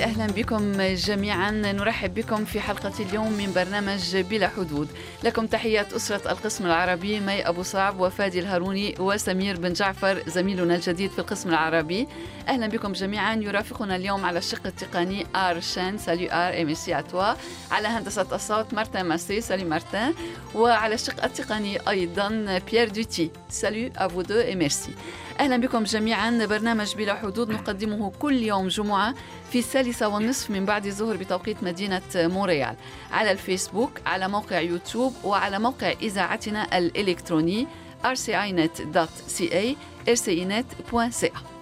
[0.00, 1.50] أهلا بكم جميعا.
[1.50, 4.88] نرحب بكم في حلقة اليوم من برنامج بلا حدود.
[5.24, 11.10] لكم تحيات أسرة القسم العربي مي أبو صعب وفادي الهاروني وسمير بن جعفر زميلنا الجديد
[11.10, 12.08] في القسم العربي.
[12.48, 13.34] أهلا بكم جميعا.
[13.34, 17.34] يرافقنا اليوم على الشق التقني ار شان سالي ار ام سي اتوا
[17.70, 19.40] على هندسة الصوت مارتن ماسي.
[19.40, 20.14] سالي مارتن.
[20.54, 24.92] وعلى الشق التقني أيضا بيير دوتي سالي افو دو ميرسي
[25.40, 26.46] أهلا بكم جميعا.
[26.46, 29.14] برنامج بلا حدود نقدمه كل يوم جمعة
[29.50, 32.76] في الثالثة والنصف من بعد الظهر بتوقيت مدينة مونريال
[33.10, 37.66] على الفيسبوك على موقع يوتيوب وعلى موقع إذاعتنا الإلكتروني
[38.04, 39.76] rcinet.ca
[40.08, 41.57] rcinet.ca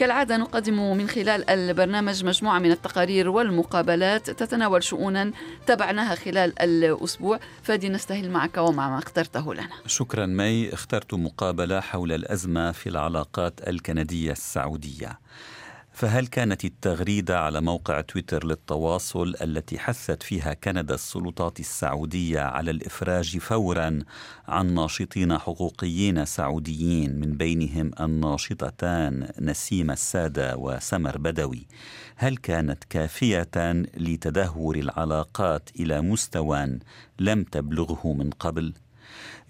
[0.00, 5.32] كالعادة نقدم من خلال البرنامج مجموعة من التقارير والمقابلات تتناول شؤونا
[5.66, 7.40] تبعناها خلال الأسبوع.
[7.62, 9.68] فادي نستهل معك ومع ما اخترته لنا.
[9.86, 10.72] شكرا مي.
[10.72, 15.18] اخترت مقابلة حول الأزمة في العلاقات الكندية السعودية.
[16.00, 23.38] فهل كانت التغريدة على موقع تويتر للتواصل التي حثت فيها كندا السلطات السعودية على الإفراج
[23.38, 23.98] فورا
[24.48, 31.66] عن ناشطين حقوقيين سعوديين من بينهم الناشطتان نسيم السادة وسمر بدوي
[32.16, 33.50] هل كانت كافية
[33.96, 36.78] لتدهور العلاقات إلى مستوى
[37.18, 38.72] لم تبلغه من قبل؟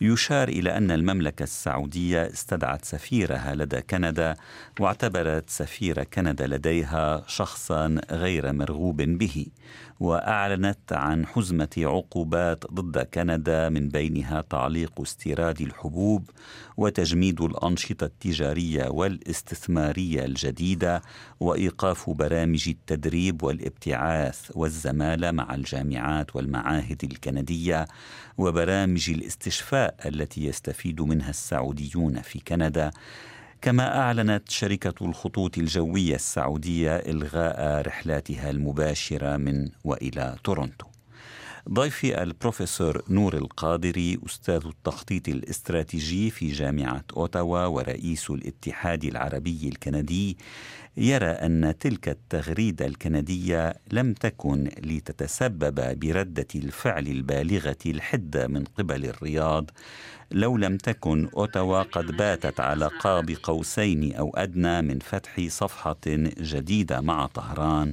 [0.00, 4.36] يشار إلى أن المملكة السعودية استدعت سفيرها لدى كندا
[4.80, 9.46] واعتبرت سفير كندا لديها شخصا غير مرغوب به.
[10.00, 16.30] وأعلنت عن حزمة عقوبات ضد كندا من بينها تعليق استيراد الحبوب
[16.76, 21.02] وتجميد الأنشطة التجارية والاستثمارية الجديدة
[21.40, 27.86] وإيقاف برامج التدريب والابتعاث والزمالة مع الجامعات والمعاهد الكندية
[28.38, 32.90] وبرامج الاستشفاء التي يستفيد منها السعوديون في كندا.
[33.62, 40.86] كما أعلنت شركة الخطوط الجوية السعودية إلغاء رحلاتها المباشرة من وإلى تورونتو.
[41.68, 50.36] ضيفي البروفيسور نور القادري أستاذ التخطيط الاستراتيجي في جامعة أوتاوا ورئيس الاتحاد العربي الكندي
[50.96, 59.70] يرى أن تلك التغريدة الكندية لم تكن لتتسبب بردة الفعل البالغة الحدة من قبل الرياض
[60.32, 66.00] لو لم تكن أوتاوا قد باتت على قاب قوسين أو أدنى من فتح صفحة
[66.40, 67.92] جديدة مع طهران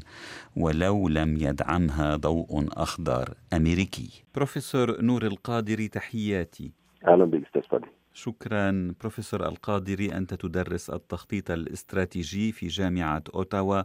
[0.56, 4.24] ولو لم يدعمها ضوء أخضر أمريكي.
[4.35, 6.72] بروفيسور نور القادري تحياتي.
[7.08, 7.79] أهلا بك أستاذ
[8.17, 13.81] شكرا بروفيسور القادري أنت تدرس التخطيط الاستراتيجي في جامعة أوتاوا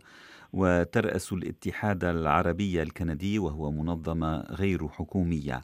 [0.53, 5.61] وترأس الاتحاد العربي الكندي وهو منظمة غير حكومية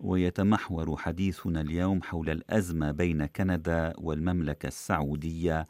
[0.00, 5.66] ويتمحور حديثنا اليوم حول الأزمة بين كندا والمملكة السعودية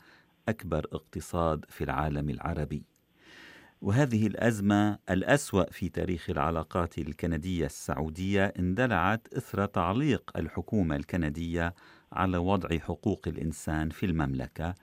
[0.48, 2.82] أكبر اقتصاد في العالم العربي.
[3.82, 11.74] وهذه الأزمة الأسوأ في تاريخ العلاقات الكندية السعودية اندلعت إثر تعليق الحكومة الكندية
[12.12, 14.74] على وضع حقوق الإنسان في المملكة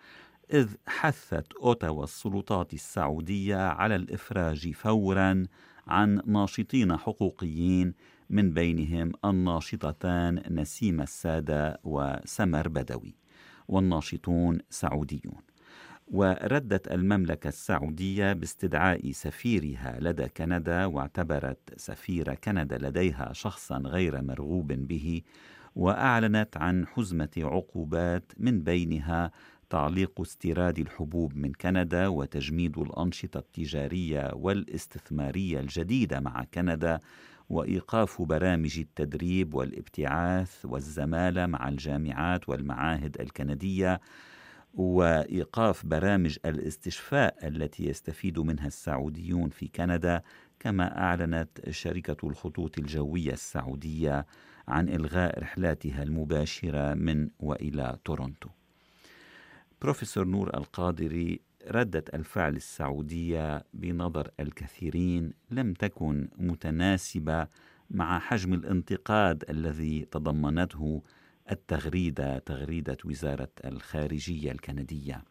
[0.54, 5.46] إذ حثت أوتاوا السلطات السعودية على الإفراج فورا
[5.88, 7.94] عن ناشطين حقوقيين
[8.30, 13.16] من بينهم الناشطتان نسيم السادة وسمر بدوي
[13.68, 15.42] والناشطون سعوديون.
[16.08, 25.22] وردت المملكة السعودية باستدعاء سفيرها لدى كندا واعتبرت سفير كندا لديها شخصا غير مرغوب به
[25.78, 29.32] وأعلنت عن حزمة عقوبات من بينها
[29.70, 37.00] تعليق استيراد الحبوب من كندا وتجميد الأنشطة التجارية والاستثمارية الجديدة مع كندا
[37.50, 44.02] وإيقاف برامج التدريب والابتعاث والزمالة مع الجامعات والمعاهد الكندية
[44.74, 50.22] وإيقاف برامج الاستشفاء التي يستفيد منها السعوديون في كندا
[50.60, 54.26] كما أعلنت شركة الخطوط الجوية السعودية
[54.68, 58.50] عن إلغاء رحلاتها المباشرة من وإلى تورونتو.
[59.82, 67.48] بروفيسور نور القادري ردة الفعل السعودية بنظر الكثيرين لم تكن متناسبة
[67.90, 71.04] مع حجم الانتقاد الذي تضمنته
[71.52, 75.24] التغريدة تغريدة وزارة الخارجية الكندية.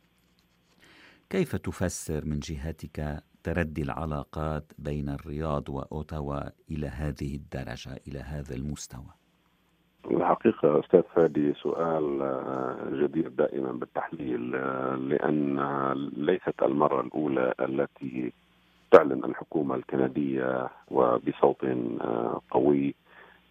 [1.31, 9.26] كيف تفسر من جهتك تردي العلاقات بين الرياض وأوتاوا إلى هذه الدرجة إلى هذا المستوى؟
[10.11, 15.61] الحقيقة أستاذ فادي سؤال آه، جدير دائما بالتحليل آه، لأن
[16.17, 18.33] ليست المرة الأولى التي
[18.91, 22.95] تعلن الحكومة الكندية وبصوت آه، قوي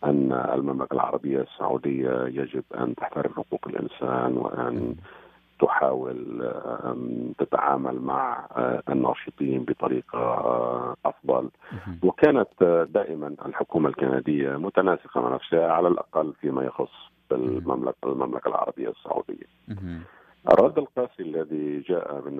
[0.04, 4.96] أن المملكة العربية السعودية يجب أن تحترم حقوق الإنسان وأن
[5.60, 6.52] تحاول
[7.38, 8.48] تتعامل مع
[8.90, 11.50] الناشطين بطريقة أفضل.
[12.04, 16.92] وكانت دائما الحكومة الكندية متناسقة مع نفسها على الأقل فيما يخص
[17.31, 19.46] المملكة المملكة العربية السعودية.
[20.54, 22.40] الرد القاسي الذي جاء من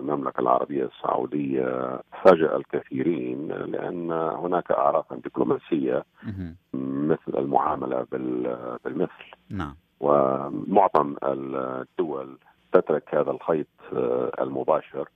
[0.00, 6.04] المملكة العربية السعودية فاجأ الكثيرين لأن هناك أعراف دبلوماسية
[6.74, 8.06] مثل المعاملة
[8.84, 9.30] بالمثل.
[9.50, 9.74] نعم.
[10.50, 12.38] ومعظم الدول
[12.72, 13.66] تترك هذا الخيط
[14.40, 15.08] المباشر.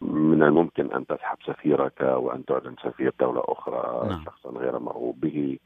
[0.00, 4.24] من الممكن أن تسحب سفيرك وأن تعلن سفير دولة أخرى نعم.
[4.24, 5.58] شخصا غير مرغوب به.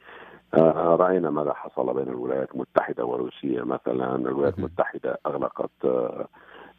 [0.55, 3.65] آه، رأينا ماذا حصل بين الولايات المتحدة وروسيا.
[3.65, 6.27] مثلا الولايات المتحدة أغلقت آه،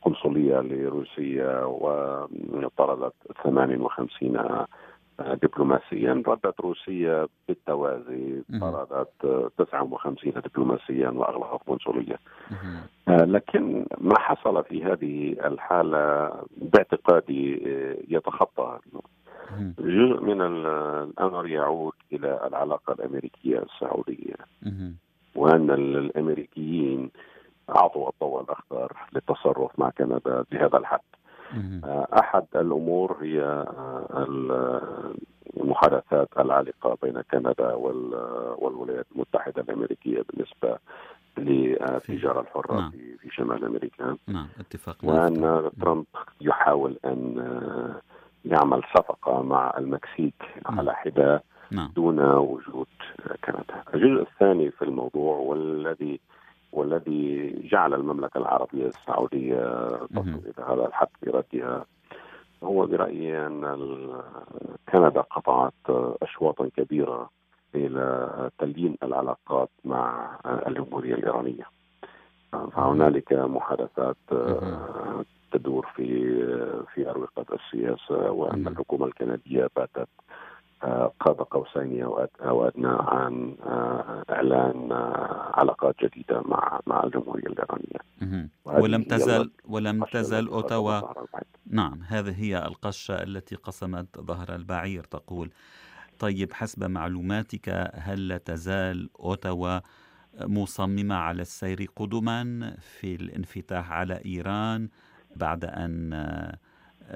[0.01, 3.13] قنصلية لروسيا وطردت
[3.44, 4.66] 58
[5.19, 9.09] دبلوماسيا ردت روسيا بالتوازي طردت
[9.57, 12.19] 59 دبلوماسيا وأغلقت قنصليه
[13.07, 17.61] آه، لكن ما حصل في هذه الحالة باعتقادي
[18.09, 18.79] يتخطى.
[19.79, 24.35] جزء من الأمر يعود إلى العلاقة الأمريكية السعودية.
[25.35, 27.09] وأن الأمريكيين
[27.69, 30.99] أعطوا الضوء الأخضر للتصرف مع كندا بهذا الحد.
[32.13, 33.65] أحد الأمور هي
[35.57, 40.77] المحادثات العالقة بين كندا والولايات المتحدة الأمريكية بالنسبة
[41.38, 42.91] للتجارة الحرة نعم.
[42.91, 46.05] في شمال أمريكا نعم اتفاق وأن ترامب
[46.41, 47.45] يحاول أن
[48.45, 50.79] يعمل صفقة مع المكسيك نعم.
[50.79, 51.91] على حدة نعم.
[51.95, 52.88] دون وجود
[53.45, 56.19] كندا الجزء الثاني في الموضوع والذي
[56.71, 61.85] والذي جعل المملكة العربية السعودية تصل إلى هذا الحد في ردها
[62.63, 63.87] هو برأيي أن
[64.91, 65.73] كندا قطعت
[66.21, 67.29] أشواطا كبيرة
[67.75, 68.29] إلى
[68.59, 70.29] تليين العلاقات مع
[70.67, 71.63] الجمهورية الإيرانية.
[72.51, 74.17] فهنالك محادثات
[75.51, 76.05] تدور في
[76.93, 80.07] في أروقة السياسة وأن الحكومة الكندية باتت
[81.19, 82.03] قاب قوسين
[82.41, 88.50] أو أدنى عن آه، إعلان آه، علاقات جديدة مع مع الجمهورية الإيرانية.
[88.65, 91.01] ولم تزل ولم تزل اوتاوا
[91.65, 95.51] نعم هذه هي القشة التي قسمت ظهر البعير تقول.
[96.19, 99.79] طيب حسب معلوماتك هل لا تزال أوتاوا
[100.41, 104.89] مصممة على السير قدما في الانفتاح على إيران
[105.35, 106.13] بعد أن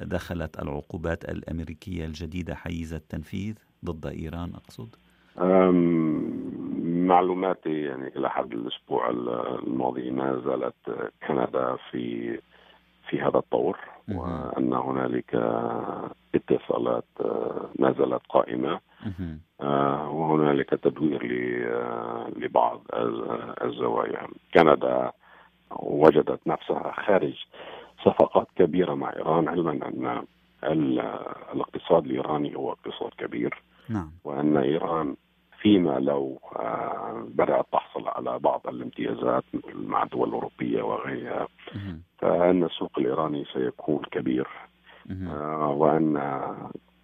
[0.02, 3.56] دخلت العقوبات الأمريكية الجديدة حيز التنفيذ
[3.86, 4.96] ضد إيران أقصد؟
[7.08, 12.40] معلوماتي يعني إلى حد الأسبوع الماضي ما زالت كندا في
[13.10, 13.78] في هذا الطور
[14.12, 15.36] وأن هنالك
[16.36, 17.06] اتصالات
[17.80, 18.80] ما زالت قائمة.
[19.62, 21.24] آه، وهنالك تدوير
[22.38, 22.82] لبعض
[23.64, 24.28] الزوايا.
[24.54, 25.12] كندا
[25.80, 27.46] وجدت نفسها خارج
[28.04, 30.24] صفقات كبيرة مع إيران علما
[30.64, 30.98] أن
[31.54, 33.64] الاقتصاد الإيراني هو اقتصاد كبير.
[33.90, 34.12] نعم.
[34.24, 35.16] وأن إيران
[35.62, 41.48] فيما لو آه، بدأت تحصل على بعض الامتيازات مثل مع الدول الأوروبية وغيرها
[42.18, 44.48] فأن السوق الإيراني سيكون كبير.
[45.12, 46.18] آه، وأن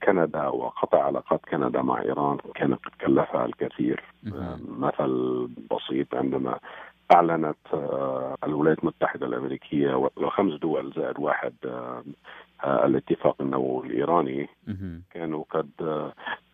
[0.03, 6.59] كندا وقطع علاقات كندا مع إيران كان قد كلفها الكثير آه، مثل بسيط عندما
[7.11, 12.03] أعلنت آه، الولايات المتحدة الأمريكية وخمس دول زائد واحد آه،
[12.63, 14.49] آه، الاتفاق النووي الإيراني.
[15.11, 15.69] كانوا قد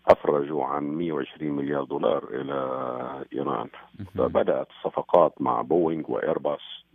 [0.07, 2.53] أفرجوا عن 120 مليار دولار إلى
[3.33, 3.67] إيران.
[4.17, 6.85] فبدات الصفقات مع بوينغ وإيرباص.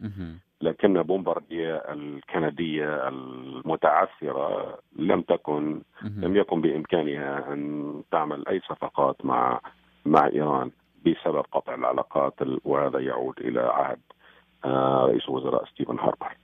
[0.60, 9.60] لكن بومباردية الكندية المتعثرة لم تكن لم يكن بإمكانها أن تعمل أي صفقات مع
[10.06, 10.70] مع إيران.
[11.14, 12.34] بسبب قطع العلاقات
[12.64, 14.00] وهذا يعود إلى عهد
[14.64, 16.36] آه، رئيس الوزراء ستيفن هاربر.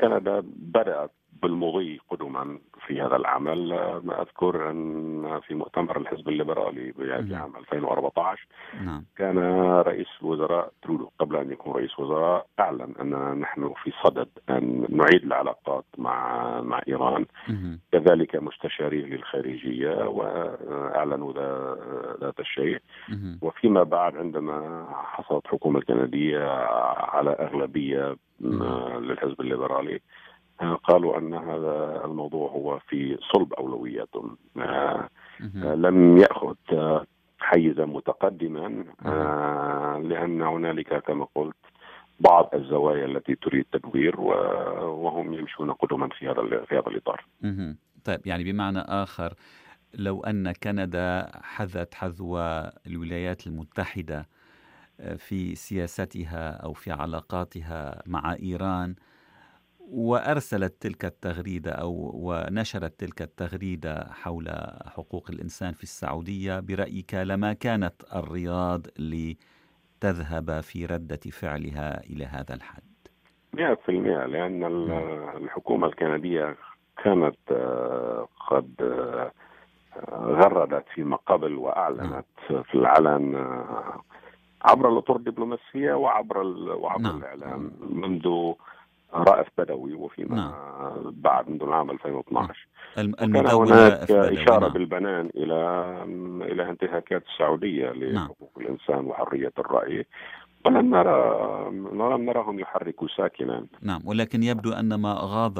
[0.00, 1.10] كندا بدأت
[1.42, 3.72] بالمضي قدما في هذا العمل.
[4.12, 8.46] أذكر أن في مؤتمر الحزب الليبرالي في عام 2014
[8.84, 9.04] نعم.
[9.16, 9.38] كان
[9.80, 15.24] رئيس الوزراء ترودو قبل أن يكون رئيس وزراء أعلن أن نحن في صدد أن نعيد
[15.24, 17.26] العلاقات مع مع إيران.
[17.92, 21.32] كذلك مستشاريه للخارجية وأعلنوا
[22.20, 22.78] ذات الشيء.
[23.42, 26.48] وفيما بعد عندما حصلت الحكومة الكنديه
[27.14, 28.16] على أغلبية
[29.00, 30.00] للحزب الليبرالي
[30.64, 35.08] قالوا أن هذا الموضوع هو في صلب اولوياتهم آه،
[35.74, 36.54] لم يأخذ
[37.38, 41.56] حيزا متقدما آه، لأن هنالك كما قلت
[42.20, 47.24] بعض الزوايا التي تريد تدوير وهم يمشون قدما في هذا في هذا الإطار.
[48.04, 49.34] طيب يعني بمعنى آخر
[49.94, 52.38] لو أن كندا حذت حذو
[52.86, 54.26] الولايات المتحدة
[55.16, 58.94] في سياستها أو في علاقاتها مع إيران
[59.92, 64.48] وأرسلت تلك التغريدة أو ونشرت تلك التغريدة حول
[64.86, 72.82] حقوق الإنسان في السعودية برأيك لما كانت الرياض لتذهب في ردة فعلها إلى هذا الحد
[73.56, 73.58] 100%
[73.88, 74.64] لأن
[75.36, 76.56] الحكومة الكندية
[77.04, 79.32] كانت آه، قد آه،
[80.12, 82.62] غردت فيما قبل وأعلنت نعم.
[82.62, 84.02] في العلن آه،
[84.62, 86.38] عبر الأطر الدبلوماسية وعبر
[86.76, 87.18] وعبر نعم.
[87.18, 88.54] الاعلام منذ
[89.14, 90.52] رأف بدوي وفيما نعم.
[91.10, 94.72] بعد منذ العام 2012 كان هناك إشارة نعم.
[94.72, 95.92] بالبنان إلى
[96.52, 98.66] إلى انتهاكات السعودية لحقوق نعم.
[98.66, 100.06] الإنسان وحرية الرأي
[100.66, 101.20] ولم نرى
[101.74, 105.58] ولم نراهم يحركوا ساكنا نعم ولكن يبدو أن ما غاض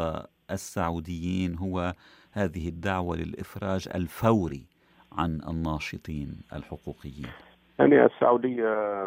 [0.51, 1.93] السعوديين هو
[2.33, 4.67] هذه الدعوة للإفراج الفوري
[5.13, 7.33] عن الناشطين الحقوقيين
[7.79, 9.05] يعني السعودية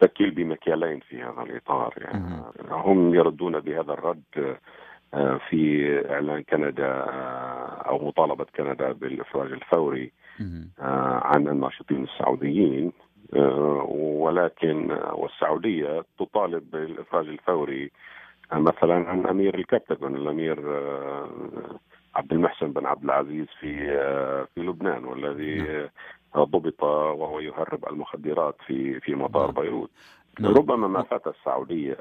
[0.00, 2.42] تكيل بمكيالين في هذا الإطار يعني.
[2.70, 4.56] هم يردون بهذا الرد
[5.14, 10.12] آه، في إعلان كندا آه، أو مطالبة كندا بالإفراج الفوري
[10.80, 12.92] آه، عن الناشطين السعوديين
[13.88, 17.90] ولكن والسعودية تطالب بالإفراج الفوري
[18.52, 20.58] مثلا عن أمير الكابتن الأمير
[22.14, 23.86] عبد المحسن بن عبد العزيز في
[24.54, 25.88] في لبنان والذي نعم.
[26.36, 29.64] ضبط وهو يهرب المخدرات في في مطار نعم.
[29.64, 29.90] بيروت
[30.40, 30.54] نعم.
[30.54, 31.96] ربما ما فات السعودية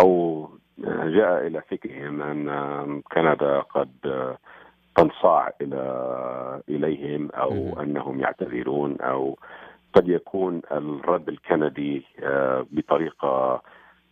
[0.00, 0.48] أو
[1.04, 3.90] جاء إلى فكرهم أن كندا قد
[4.96, 5.82] تنصاع إلى
[6.68, 9.38] إليهم أو أنهم يعتذرون أو
[9.94, 13.62] قد يكون الرد الكندي آه، بطريقة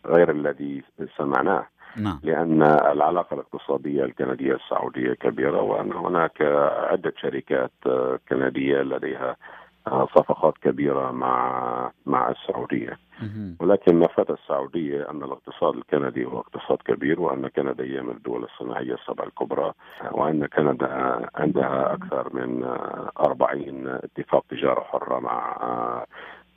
[0.05, 0.83] غير الذي
[1.17, 1.67] سمعناه
[1.97, 2.19] نعم.
[2.23, 6.41] لأن العلاقة الاقتصادية الكندية السعودية كبيرة وأن هناك
[6.91, 7.71] عدة شركات
[8.29, 9.35] كندية لديها
[9.87, 12.97] صفقات كبيرة مع مع السعودية
[13.59, 18.43] ولكن ما فات السعودية أن الاقتصاد الكندي هو اقتصاد كبير وأن كندا هي من الدول
[18.43, 19.73] الصناعية السبع الكبرى
[20.11, 22.63] وأن كندا عندها أكثر من
[23.19, 25.57] 40 اتفاق تجارة حرة مع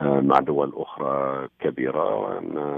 [0.00, 2.74] مع دول أخرى كبيرة وأن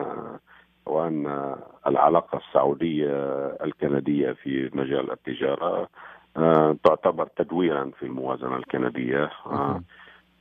[0.86, 3.12] وأن العلاقة السعودية
[3.64, 5.88] الكندية في مجال التجارة
[6.36, 9.82] آه، تعتبر تدويرا في الموازنة الكندية آه،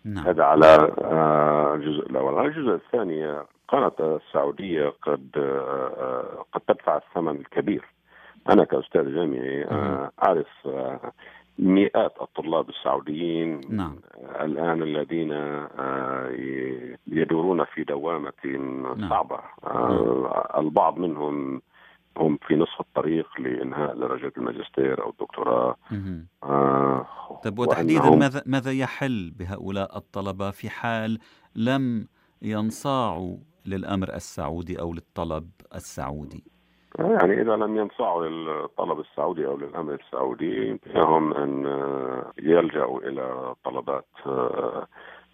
[0.06, 0.28] نعم.
[0.28, 5.30] هذا على آه، الجزء الأول، على الجزء الثاني كانت السعودية قد
[6.54, 7.86] قد تدفع الثمن الكبير.
[8.50, 9.66] أنا كأستاذ جامعي
[10.24, 10.68] أعرف
[11.60, 13.96] مئات الطلاب السعوديين نعم.
[14.42, 16.32] الآن الذين آه،
[17.08, 19.10] يدورون في دوامة نعم.
[19.10, 19.40] صعبة.
[19.64, 21.62] آه، البعض منهم
[22.18, 25.76] هم في نصف الطريق لإنهاء درجة الماجستير أو الدكتوراه.
[26.44, 27.08] آه
[27.44, 31.20] طيب وتحديدا ماذا ماذا يحل بهؤلاء الطلبة في حال
[31.56, 32.08] لم
[32.42, 36.44] ينصاعوا للأمر السعودي أو للطلب السعودي؟
[37.00, 41.66] يعني إذا لم ينصاعوا للطلب السعودي أو للامر السعودي يمكنهم أن
[42.40, 44.88] يلجأوا إلى طلبات آه،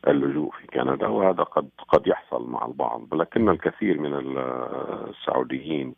[0.07, 3.13] اللجوء في كندا وهذا قد قد يحصل مع البعض.
[3.13, 4.37] لكن الكثير من
[5.09, 5.95] السعوديين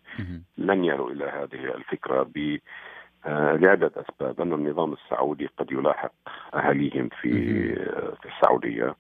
[0.58, 2.60] لن يروا إلى هذه الفكرة ب آه،
[3.28, 6.12] لعدة أسباب أن النظام السعودي قد يلاحق
[6.54, 7.32] أهاليهم في
[8.22, 8.96] في السعودية.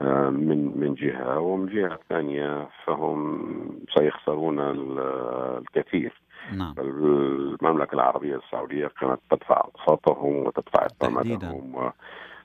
[0.00, 3.50] آه، من من جهة ومن جهة ثانية فهم
[3.98, 6.22] سيخسرون الكثير.
[6.52, 6.74] نعم.
[6.78, 11.92] المملكة العربية السعودية كانت تدفع أقساطهم وتدفع إقامتهم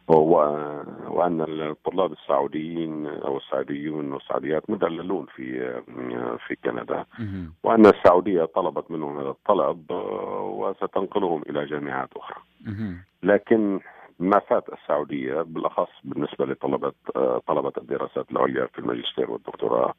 [0.08, 5.74] وأن الطلاب السعوديين أو السعوديون والسعوديات مدللون في
[6.48, 7.06] في كندا.
[7.64, 9.92] وأن السعودية طلبت منهم هذا الطلب
[10.42, 12.38] وستنقلهم إلى جامعات أخرى.
[13.24, 13.80] لكن
[14.20, 16.92] ما فات السعودية بالأخص بالنسبة لطلبة
[17.48, 19.94] طلبة الدراسات العليا في الماجستير والدكتوراه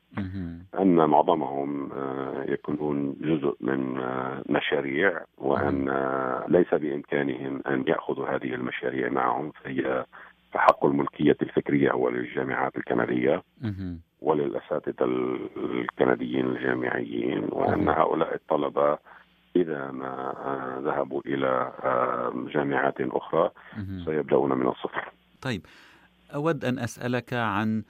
[0.80, 8.54] أن معظمهم آه، يكونون جزء من آه، مشاريع وأن آه، ليس بإمكانهم أن يأخذوا هذه
[8.54, 10.04] المشاريع معهم فهي
[10.54, 13.42] حق الملكية الفكرية هو للجامعات الكندية.
[14.20, 15.04] وللأساتذة
[15.56, 18.98] الكنديين الجامعيين وأن هؤلاء الطلبة
[19.62, 20.12] إذا ما
[20.84, 21.72] ذهبوا إلى
[22.54, 23.50] جامعات أخرى
[24.04, 25.12] سيبدأون من الصفر.
[25.40, 25.66] طيب
[26.34, 27.82] أود أن أسألك عن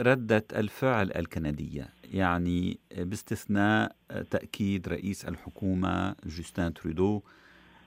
[0.00, 3.92] ردة الفعل الكندية يعني باستثناء
[4.30, 7.22] تأكيد رئيس الحكومة جوستان ترودو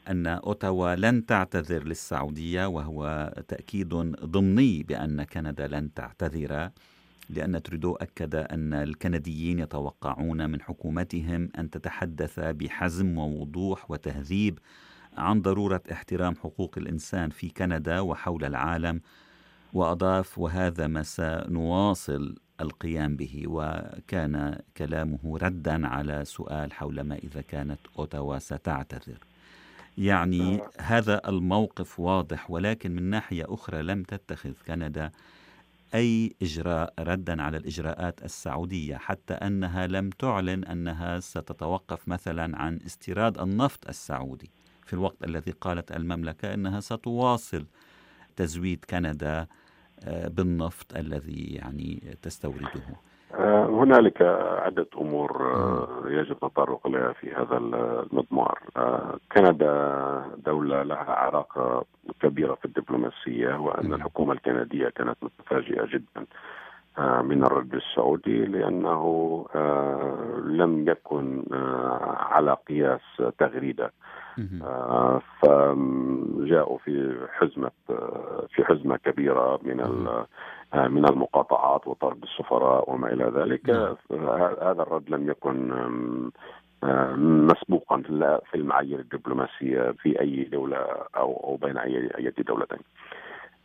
[0.10, 3.90] أن أوتاوا لن تعتذر للسعودية وهو تأكيد
[4.36, 6.70] ضمني بأن كندا لن تعتذر.
[7.32, 14.60] لأن تريدو أكد أن الكنديين يتوقعون من حكومتهم أن تتحدث بحزم ووضوح وتهذيب
[15.18, 19.02] عن ضرورة احترام حقوق الإنسان في كندا وحول العالم
[19.74, 23.44] وأضاف وهذا ما سنواصل القيام به.
[23.48, 29.18] وكان كلامه ردا على سؤال حول ما إذا كانت أوتاوا ستعتذر.
[29.98, 35.12] يعني هذا الموقف واضح ولكن من ناحية أخرى لم تتخذ كندا
[35.94, 43.38] أي إجراء ردا على الإجراءات السعودية حتى أنها لم تعلن أنها ستتوقف مثلا عن استيراد
[43.38, 44.52] النفط السعودي.
[44.86, 47.66] في الوقت الذي قالت المملكة أنها ستواصل
[48.36, 49.48] تزويد كندا
[50.04, 52.96] آه، بالنفط الذي يعني تستورده.
[53.44, 54.22] هنالك
[54.66, 58.60] عدة أمور آه، يجب التطرق إليها في هذا المضمار.
[59.32, 61.86] كندا دولة لها علاقة
[62.22, 66.26] كبيرة في الدبلوماسية وأن الحكومة الكندية كانت متفاجئة جدا.
[67.00, 69.46] من الرد السعودي لأنه
[70.46, 71.44] لم يكن
[72.32, 73.02] على قياس
[73.40, 73.92] تغريدة
[74.64, 79.80] آه، فجاءوا في حزمة آه، في حزمة كبيرة من
[80.74, 83.96] آه، من المقاطعات وطرد السفراء وما إلى ذلك نعم.
[84.62, 85.72] هذا الرد لم يكن
[87.48, 88.02] مسبوقا
[88.52, 90.78] في المعايير الدبلوماسية في أي دولة
[91.18, 92.80] أو أو بين أي دولتين.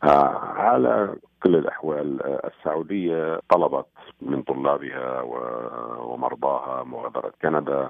[0.03, 3.85] على كل الأحوال السعودية طلبت
[4.21, 5.21] من طلابها
[6.01, 7.89] ومرضاها مغادرة كندا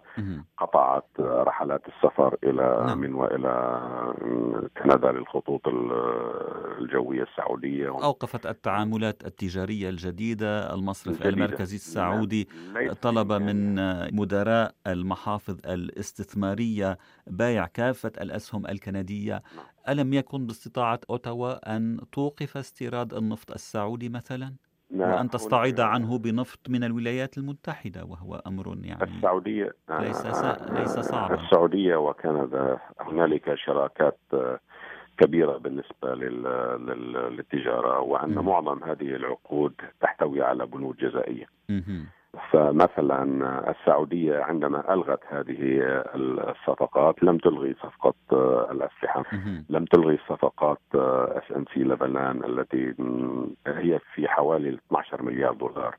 [0.57, 2.97] قطعت رحلات السفر إلى نعم.
[2.97, 3.81] من وإلى
[4.83, 5.61] كندا للخطوط
[6.77, 11.29] الجوية السعودية أوقفت التعاملات التجارية الجديدة المصرف الجديدة.
[11.29, 12.93] المركزي السعودي نعم.
[12.93, 13.75] طلب من
[14.15, 16.97] مدراء المحافظ الاستثمارية
[17.27, 19.65] بايع كافة الأسهم الكندية نعم.
[19.89, 24.53] ألم يكن باستطاعة أوتاوا أن توقف استيراد النفط السعودي مثلا؟
[24.91, 30.25] وأن تستعيض عنه بنفط من الولايات المتحدة وهو أمر يعني السعودية ليس
[30.71, 31.35] ليس صعبا.
[31.35, 34.19] السعودية وكندا هنالك شراكات
[35.17, 41.45] كبيرة بالنسبة للتجارة وأن معظم هذه العقود تحتوي على بنود جزائية.
[42.51, 43.23] فمثلا
[43.71, 45.57] السعودية عندما ألغت هذه
[46.15, 48.13] الصفقات لم تلغي صفقة
[48.71, 49.23] الأسلحة.
[49.69, 52.93] لم تلغي صفقات SNC-Lavalin التي
[53.67, 55.95] هي في حوالي 12 مليار دولار.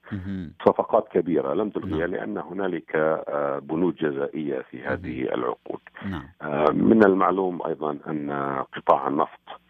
[0.66, 2.10] صفقات كبيرة لم تلغيها نعم.
[2.10, 3.22] لأن هنالك
[3.62, 5.80] بنود جزائية في هذه العقود.
[6.06, 6.28] نعم.
[6.76, 8.30] من المعلوم أيضا أن
[8.76, 9.60] قطاع النفط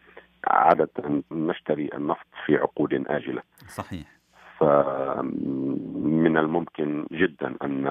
[0.46, 0.90] عادة
[1.32, 3.42] نشتري النفط في عقود آجلة.
[3.66, 4.17] صحيح.
[4.58, 7.84] فمن الممكن جدا أن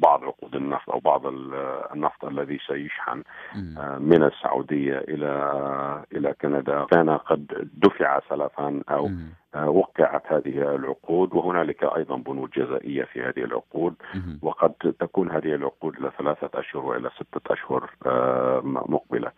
[0.00, 1.22] بعض عقود النفط أو بعض
[1.94, 3.22] النفط الذي سيشحن
[3.78, 5.32] آه، من السعودية إلى
[6.12, 6.84] إلى كندا.
[6.90, 9.10] كان قد دفع سلفا أو
[9.56, 13.94] وقعت هذه العقود وهنالك أيضا بنود جزائية في هذه العقود.
[14.42, 19.32] وقد تكون هذه العقود إلى ثلاثة أشهر وإلى ستة أشهر آه، مقبلة.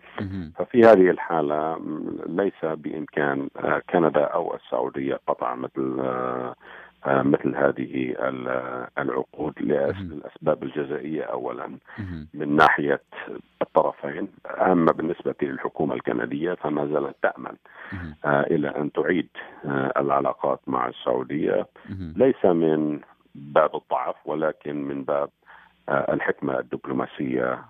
[0.57, 1.81] ففي هذه الحالة
[2.27, 6.01] ليس بإمكان آه، كندا أو السعودية قطع مثل
[7.07, 8.15] مثل هذه
[8.99, 11.79] العقود للأسباب الجزائية اولا.
[12.35, 13.03] من ناحية
[13.63, 17.57] الطرفين اما بالنسبة للحكومة الكندية فما زالت تأمل
[18.25, 19.29] إلى أن تعيد
[19.97, 21.67] العلاقات مع السعودية.
[22.17, 23.01] ليس من
[23.35, 25.31] باب الضعف ولكن من باب
[25.89, 27.65] الحكمة الدبلوماسية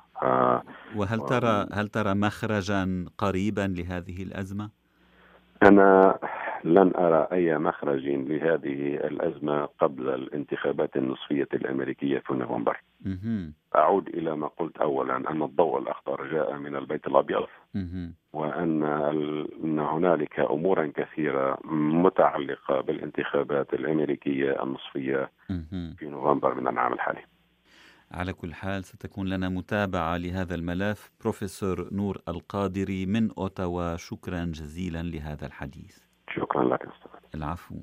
[0.97, 4.71] وهل ترى هل ترى مخرجا قريبا لهذه الأزمة؟
[5.63, 6.19] أنا
[6.65, 12.81] لن أرى أي مخرج لهذه الأزمة قبل الانتخابات النصفية الأمريكية في نوفمبر.
[13.77, 17.47] أعود إلى ما قلت أولا أن الضوء الأخضر جاء من البيت الأبيض.
[18.33, 21.59] وأن أن هنالك أمورا كثيرة
[22.05, 25.31] متعلقة بالانتخابات الأمريكية النصفية
[25.99, 27.21] في نوفمبر من العام الحالي.
[28.11, 31.11] على كل حال ستكون لنا متابعة لهذا الملف.
[31.21, 35.99] بروفيسور نور القادري من أوتاوا شكرا جزيلا لهذا الحديث.
[36.63, 37.75] شكرا لك أستاذ العفو.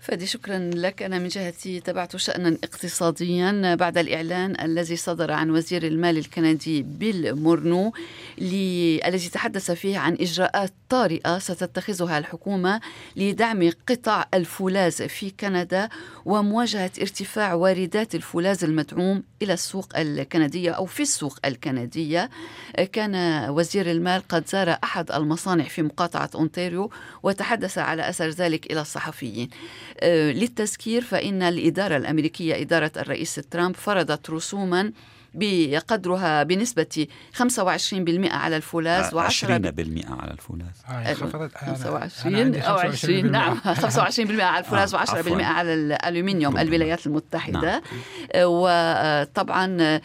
[0.00, 1.02] فادي شكرا لك.
[1.02, 7.34] أنا من جهتي تابعت شأنا اقتصاديا بعد الإعلان الذي صدر عن وزير المال الكندي بيل
[7.34, 7.92] مورنو
[8.38, 12.80] الذي تحدث فيه عن إجراءات طارئة ستتخذها الحكومة
[13.16, 15.88] لدعم قطاع الفولاذ في كندا
[16.24, 22.30] ومواجهة ارتفاع واردات الفولاذ المدعوم إلى السوق الكندية أو في السوق الكندية.
[22.92, 23.14] كان
[23.50, 26.90] وزير المال قد زار أحد المصانع في مقاطعة أونتاريو
[27.22, 29.48] وتحدث على أثر ذلك إلى الصحفيين.
[30.00, 34.92] آه، للتذكير فإن الإدارة الأمريكية إدارة الرئيس ترامب فرضت رسوما
[35.34, 37.42] بقدرها بنسبة 25%
[38.24, 39.44] على الفولاذ و10%
[40.10, 40.66] على الفولاذ.
[40.88, 43.60] آه 25 أو 20 نعم.
[43.60, 47.60] 25% على الفولاذ آه و10% على الألومنيوم الولايات المتحدة.
[47.60, 47.80] نعم.
[48.36, 50.00] وطبعا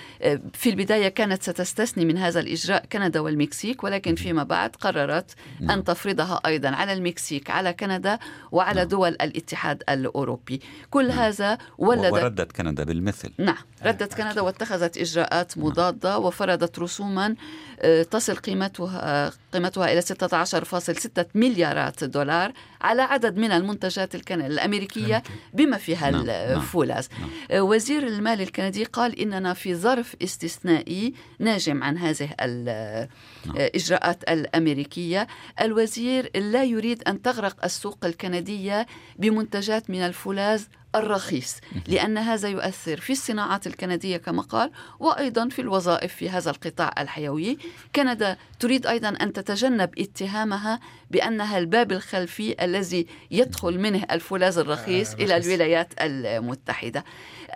[0.54, 5.72] في البداية كانت ستستثني من هذا الإجراء كندا والمكسيك ولكن فيما بعد قررت نعم.
[5.72, 8.20] أن تفرضها أيضا على المكسيك على كندا
[8.52, 8.88] وعلى نعم.
[8.88, 10.62] دول الاتحاد الأوروبي.
[10.90, 11.20] كل نعم.
[11.20, 13.32] هذا ولد وردت كندا بالمثل.
[13.40, 13.56] نعم.
[13.86, 15.68] ردت كندا واتخذت إجراءات نعم.
[15.68, 17.36] مضادة وفرضت رسوما
[17.80, 22.52] آه، تصل قيمتها قيمتها إلى 16.6 مليارات دولار
[22.82, 25.24] على عدد من المنتجات الأمريكية
[25.54, 26.26] بما فيها نعم.
[26.30, 27.30] الفولاذ نعم.
[27.52, 27.64] نعم.
[27.64, 32.30] وزير المال الكندي قال إننا في ظرف استثنائي ناجم عن هذه
[33.50, 34.40] الإجراءات نعم.
[34.40, 35.28] الأمريكية.
[35.62, 38.88] الوزير لا يريد أن تغرق السوق الكندية
[39.20, 40.64] بمنتجات من الفولاذ
[40.96, 41.56] الرخيص
[41.88, 47.58] لأن هذا يؤثر في الصناعات الكندية كما قال وأيضا في الوظائف في هذا القطاع الحيوي.
[47.96, 50.80] كندا تريد أيضا أن تتجنب اتهامها
[51.12, 57.04] بأنها الباب الخلفي الذي يدخل منه الفولاذ الرخيص آه إلى الولايات المتحدة.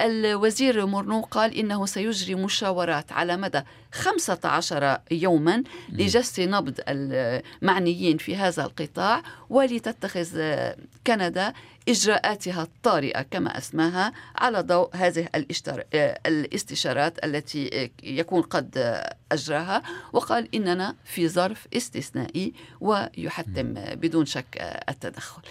[0.02, 8.64] الوزير مورنو قال إنه سيجري مشاورات على مدى 15 يوما لجس نبض المعنيين في هذا
[8.64, 10.42] القطاع ولتتخذ
[11.08, 11.54] كندا
[11.90, 15.30] إجراءاتها الطارئة كما أسماها على ضوء هذه
[16.26, 19.84] الاستشارات التي يكون قد أجراها.
[20.14, 25.42] وقال إننا في ظرف استثنائي ويحتم بدون شك التدخل.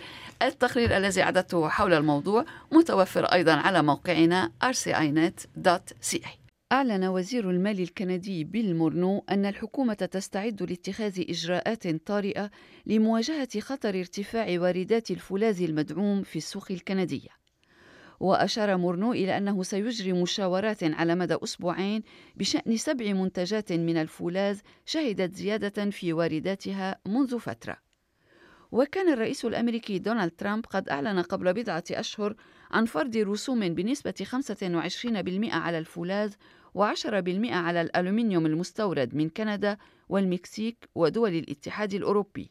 [0.42, 8.76] التقرير الذي أعددته حول الموضوع متوفر أيضا على موقعنا rcinet.ca أعلن وزير المال الكندي بيل
[8.76, 12.50] مورنو أن الحكومة تستعد لاتخاذ إجراءات طارئة
[12.86, 17.28] لمواجهة خطر ارتفاع واردات الفولاذ المدعوم في السوق الكندية.
[18.20, 22.02] وأشار مورنو إلى أنه سيجري مشاورات على مدى أسبوعين
[22.36, 27.76] بشأن سبع منتجات من الفولاذ شهدت زيادة في وارداتها منذ فترة.
[28.72, 32.34] وكان الرئيس الأمريكي دونالد ترامب قد أعلن قبل بضعة أشهر
[32.70, 36.32] عن فرض رسوم بنسبة 25% على الفولاذ
[36.78, 39.76] و10% على الألومنيوم المستورد من كندا
[40.08, 42.50] والمكسيك ودول الاتحاد الأوروبي.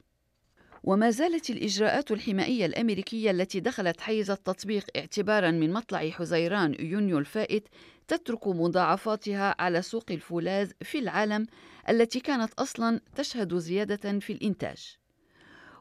[0.84, 7.68] وما زالت الإجراءات الحمائية الأمريكية التي دخلت حيز التطبيق اعتبارا من مطلع حزيران يونيو الفائت
[8.08, 11.48] تترك مضاعفاتها على سوق الفولاذ في العالم
[11.90, 14.98] التي كانت أصلا تشهد زيادة في الإنتاج.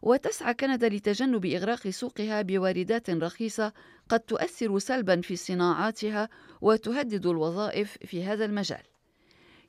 [0.02, 3.72] وتسعى كندا لتجنب إغراق سوقها بواردات رخيصة
[4.08, 6.28] قد تؤثر سلبا في صناعاتها
[6.60, 8.82] وتهدد الوظائف في هذا المجال.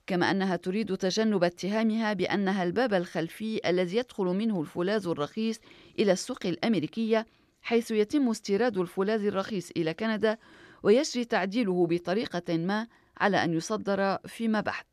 [0.07, 5.59] كما أنها تريد تجنب اتهامها بأنها الباب الخلفي الذي يدخل منه الفولاذ الرخيص
[5.99, 7.25] إلى السوق الأمريكية
[7.61, 10.37] حيث يتم استيراد الفولاذ الرخيص إلى كندا
[10.83, 12.87] ويجري تعديله بطريقة ما
[13.17, 14.83] على أن يصدر فيما بعد.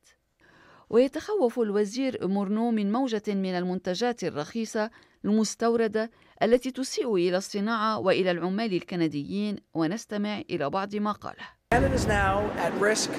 [0.90, 4.90] ويتخوف الوزير مورنو من موجة من المنتجات الرخيصة
[5.24, 6.10] المستوردة
[6.42, 11.44] التي تسيء إلى الصناعة وإلى العمال الكنديين ونستمع إلى بعض ما قاله.
[11.74, 13.10] Canada is now at risk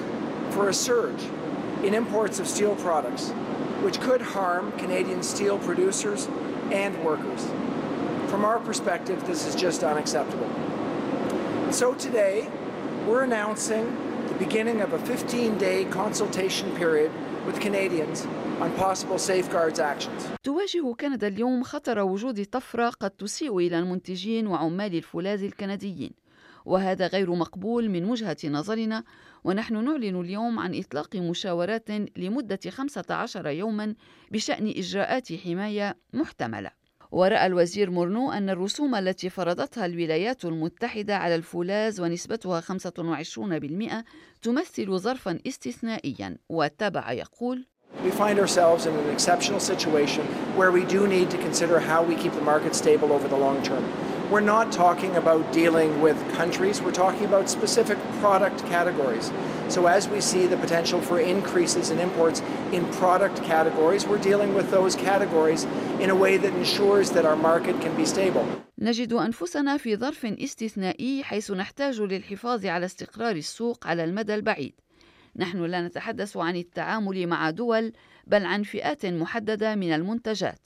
[0.50, 1.22] for a surge
[1.84, 3.30] in imports of steel products,
[3.82, 6.28] which could harm Canadian steel producers
[6.72, 7.42] and workers.
[8.28, 10.50] From our perspective, this is just unacceptable.
[11.70, 12.48] So today,
[13.06, 13.84] we're announcing
[14.28, 17.12] the beginning of a 15-day consultation period
[17.46, 18.26] with Canadians
[18.60, 20.26] on possible safeguards actions.
[20.42, 26.10] تواجه كندا اليوم خطر وجود طفرة قد تسيء إلى المنتجين وعمال الفولاذ الكنديين
[26.64, 29.04] وهذا غير مقبول من وجهة نظرنا
[29.44, 33.94] ونحن نعلن اليوم عن إطلاق مشاورات لمدة 15 يوما
[34.30, 36.70] بشأن إجراءات حماية محتملة
[37.16, 42.64] ورأى الوزير مورنو أن الرسوم التي فرضتها الولايات المتحدة على الفولاذ ونسبتها 25%
[44.42, 47.66] تمثل ظرفا استثنائيا وتابع يقول
[48.04, 50.24] We find ourselves in an exceptional situation
[50.58, 53.62] where we do need to consider how we keep the market stable over the long
[53.62, 53.84] term.
[54.30, 59.26] We're not talking about dealing with countries, we're talking about specific product categories.
[59.68, 62.38] So, as we see the potential for increases in imports
[62.76, 65.62] in product categories, we're dealing with those categories
[66.00, 68.46] in a way that ensures that our market can be stable.
[68.78, 74.72] نجد أنفسنا في ظرف استثنائي حيث نحتاج للحفاظ على استقرار السوق على المدى البعيد.
[75.36, 77.92] نحن لا نتحدث عن التعامل مع دول
[78.26, 80.60] بل عن فئات محددة من المنتجات.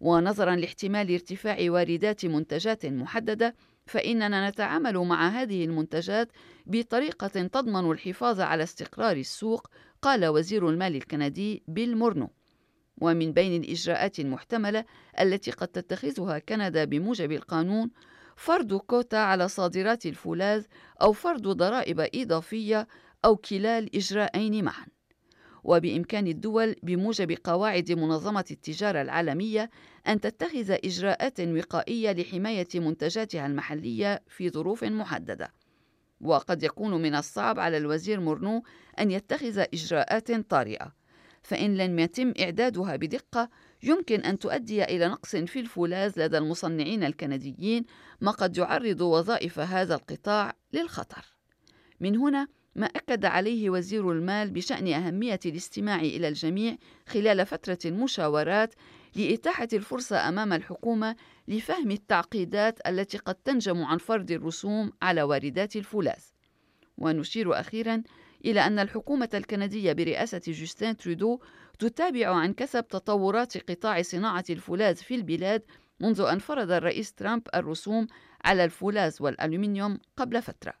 [0.00, 3.54] ونظرا لاحتمال ارتفاع واردات منتجات محددة
[3.90, 6.28] فإننا نتعامل مع هذه المنتجات
[6.66, 9.70] بطريقة تضمن الحفاظ على استقرار السوق
[10.02, 12.30] قال وزير المال الكندي بيل مورنو.
[13.00, 14.84] ومن بين الإجراءات المحتملة
[15.20, 17.90] التي قد تتخذها كندا بموجب القانون
[18.36, 20.64] فرض كوتا على صادرات الفولاذ
[21.02, 22.88] أو فرض ضرائب إضافية
[23.24, 24.86] أو كلا الإجراءين معا.
[25.64, 29.70] وبإمكان الدول بموجب قواعد منظمة التجارة العالمية
[30.06, 35.52] أن تتخذ إجراءات وقائية لحماية منتجاتها المحلية في ظروف محددة.
[36.20, 38.62] وقد يكون من الصعب على الوزير مورنو
[38.98, 41.00] أن يتخذ إجراءات طارئة.
[41.42, 43.50] فإن لم يتم إعدادها بدقة
[43.82, 47.84] يمكن أن تؤدي إلى نقص في الفولاذ لدى المصنعين الكنديين
[48.20, 51.34] ما قد يعرض وظائف هذا القطاع للخطر.
[52.00, 58.74] من هنا ما أكد عليه وزير المال بشأن أهمية الاستماع إلى الجميع خلال فترة المشاورات
[59.16, 61.16] لإتاحة الفرصة أمام الحكومة
[61.48, 66.22] لفهم التعقيدات التي قد تنجم عن فرض الرسوم على واردات الفولاذ.
[66.98, 68.02] ونشير أخيرا
[68.44, 71.40] إلى أن الحكومة الكندية برئاسة جوستين ترودو
[71.78, 75.62] تتابع عن كثب تطورات قطاع صناعة الفولاذ في البلاد
[76.00, 78.06] منذ أن فرض الرئيس ترامب الرسوم
[78.44, 80.79] على الفولاذ والألومنيوم قبل فترة.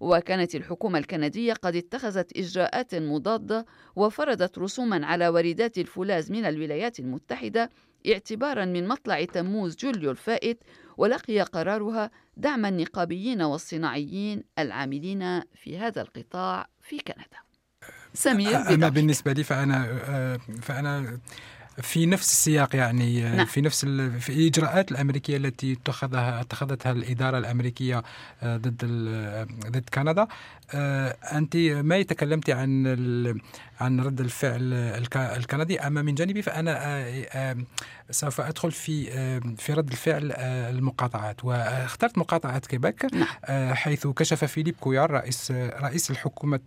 [0.00, 7.70] وكانت الحكومة الكندية قد اتخذت إجراءات مضادة وفرضت رسوما على واردات الفولاذ من الولايات المتحدة
[8.12, 10.58] اعتبارا من مطلع تموز جوليو الفائت
[10.96, 17.38] ولقي قرارها دعم النقابيين والصناعيين العاملين في هذا القطاع في كندا.
[18.14, 21.20] سمير أنا بالنسبة لي فأنا فأنا
[21.82, 23.46] في نفس السياق يعني نعم.
[23.46, 23.84] في نفس
[24.20, 28.02] في الاجراءات الأمريكية التي اتخذها اتخذتها الإدارة الأمريكية
[28.42, 28.84] آه، ضد
[29.68, 30.26] ضد كندا
[30.74, 32.86] آه، أنت ما تكلمت عن
[33.80, 34.72] عن رد الفعل
[35.14, 36.78] الكندي أما من جانبي فأنا
[37.32, 37.56] آه،
[38.10, 39.10] سوف أدخل في
[39.56, 43.26] في رد الفعل المقاطعات واخترت مقاطعة كيبك نعم.
[43.74, 46.60] حيث كشف فيليب كويار رئيس رئيس الحكومة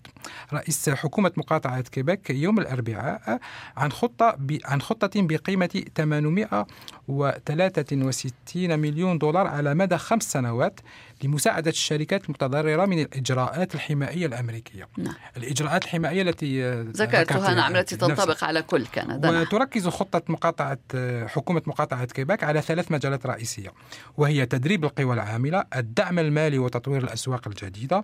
[0.53, 3.39] رئيس حكومة مقاطعة كيبك يوم الأربعاء
[3.77, 10.79] عن خطة عن خطة بقيمة 863 مليون دولار على مدى خمس سنوات
[11.23, 15.13] لمساعدة الشركات المتضررة من الإجراءات الحمائية الأمريكية نعم.
[15.37, 19.31] الإجراءات الحمائية التي ذكرتها نعم التي تنطبق على كل كندا.
[19.31, 19.41] نعم.
[19.41, 20.79] وتركز خطة مقاطعة
[21.27, 23.73] حكومة مقاطعة كيباك على ثلاث مجالات رئيسية
[24.17, 28.03] وهي تدريب القوى العاملة الدعم المالي وتطوير الأسواق الجديدة.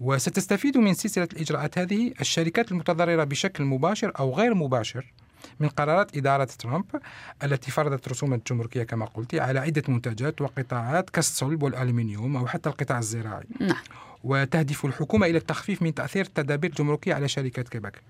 [0.00, 5.12] وستستفيد من سلسلة الإجراءات هذه الشركات المتضررة بشكل مباشر أو غير مباشر
[5.60, 6.84] من قرارات إدارة ترامب
[7.42, 12.98] التي فرضت رسوما جمركية كما قلت على عدة منتجات وقطاعات كالصلب والألمنيوم أو حتى القطاع
[12.98, 13.46] الزراعي.
[13.60, 13.76] نعم.
[14.24, 18.02] وتهدف الحكومة إلى التخفيف من تأثير التدابير الجمركية على شركات كيبك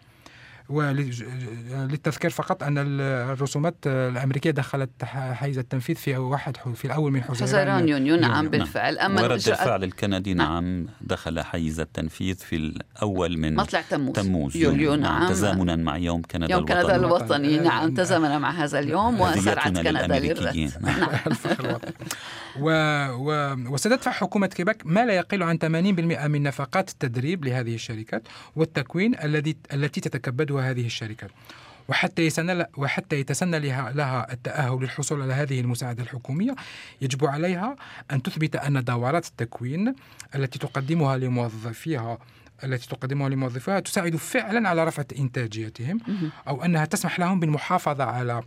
[0.69, 8.17] وللتذكير فقط أن الرسومات الأمريكية دخلت حيز التنفيذ في واحد في الأول من حزيران يونيو.
[8.17, 8.99] نعم بالفعل.
[8.99, 10.65] أما ورد الفعل الكندي نعم.
[10.65, 15.31] نعم دخل حيز التنفيذ في الأول من مطلع تموز, تموز يوليو نعم, نعم.
[15.31, 17.59] تزامنا مع يوم كندا يوم كندا الوطني.
[17.59, 20.73] نعم تزامن مع هذا اليوم وسرعت كندا للرد.
[20.81, 21.09] نعم.
[22.61, 22.71] و...
[23.11, 23.57] و...
[23.73, 25.65] وستدفع حكومة كيبك ما لا يقل عن 80%
[26.27, 31.31] من نفقات التدريب لهذه الشركات والتكوين الذي التي تتكبدها هذه الشركات
[31.89, 36.55] وحتى يسنى وحتى يتسنى لها, لها التأهل للحصول على هذه المساعدة الحكومية
[37.01, 37.77] يجب عليها
[38.11, 39.95] أن تثبت أن دورات التكوين
[40.35, 42.19] التي تقدمها لموظفيها
[42.65, 46.01] التي تقدمها لموظفيها تساعد فعلا على رفع إنتاجيتهم
[46.49, 48.43] أو أنها تسمح لهم بالمحافظة على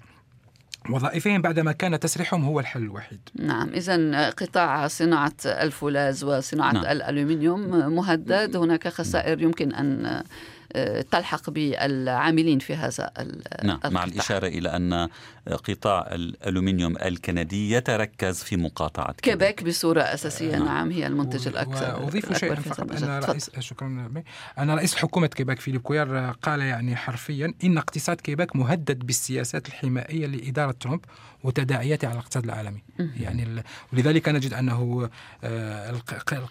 [0.89, 3.19] وظائفهم بعدما كان تسريحهم هو الحل الوحيد.
[3.39, 6.86] نعم إذا قطاع صناعة الفولاذ وصناعة نعم.
[6.86, 8.56] الألومنيوم مهدد.
[8.56, 10.24] هناك خسائر يمكن أن
[11.12, 13.12] تلحق بالعاملين في هذا
[13.63, 15.10] نعم مع الإشارة إلى أن
[15.49, 20.51] قطاع الألومنيوم الكندي يتركز في مقاطعة كيبك بصورة أساسية.
[20.51, 22.91] نعم, نعم هي المنتج الأكثر وأضيف شيئا فقط.
[22.91, 24.12] أن رئيس شكرا
[24.60, 30.27] أن رئيس حكومة كيبك فيليب كويار قال يعني حرفيا إن اقتصاد كيبك مهدد بالسياسات الحمائية
[30.27, 30.99] لإدارة ترامب
[31.43, 32.84] وتداعياتها على الاقتصاد العالمي.
[33.19, 35.10] يعني ولذلك نجد أنه
[35.43, 36.01] آه،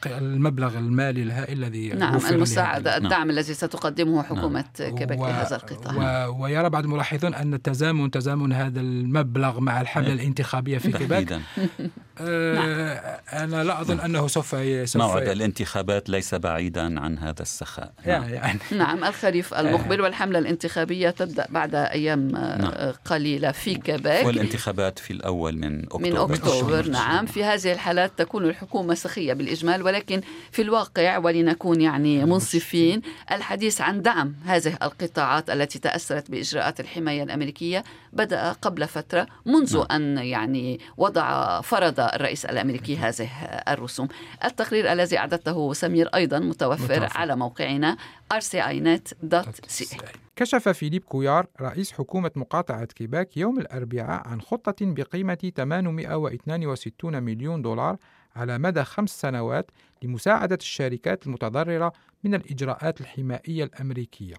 [0.06, 3.30] المبلغ المالي الهائل الذي نعم المساعدة الدعم نعم.
[3.30, 4.94] الذي ستقدمه حكومة نعم.
[4.94, 6.26] كيبك لهذا القطاع.
[6.26, 6.42] و...
[6.42, 10.14] ويرى بعض الملاحظون أن التزامن تزامن هذا المبلغ مع الحملة إيه.
[10.14, 11.40] الانتخابية في كيبك
[12.20, 13.44] آه نعم.
[13.44, 18.28] أنا لا أظن أنه سوف, سوف موعد الانتخابات ليس بعيدا عن هذا السخاء نعم.
[18.28, 18.58] يعني.
[18.78, 22.92] نعم الخريف المقبل والحملة الانتخابية تبدأ بعد أيام نعم.
[23.04, 28.44] قليلة في كيبك والانتخابات في الأول من أكتوبر من أكتوبر نعم في هذه الحالات تكون
[28.44, 30.20] الحكومة سخية بالإجمال ولكن
[30.52, 33.02] في الواقع ولنكون يعني منصفين
[33.32, 39.86] الحديث عن دعم هذه القطاعات التي تأثرت بإجراءات الحماية الأمريكية بدأ قبل فترة منذ نعم.
[39.90, 43.28] أن يعني وضع فرض الرئيس الأمريكي هذه
[43.68, 44.08] الرسوم
[44.44, 47.18] التقرير الذي أعددته سمير أيضا متوفر, متوفر.
[47.18, 47.96] على موقعنا
[48.34, 50.04] rcinet.ca
[50.36, 57.96] كشف فيليب كويار رئيس حكومة مقاطعة كيباك يوم الأربعاء عن خطة بقيمة 862 مليون دولار
[58.36, 59.70] على مدى خمس سنوات
[60.02, 61.92] لمساعدة الشركات المتضررة
[62.24, 64.34] من الإجراءات الحمائية الأمريكية.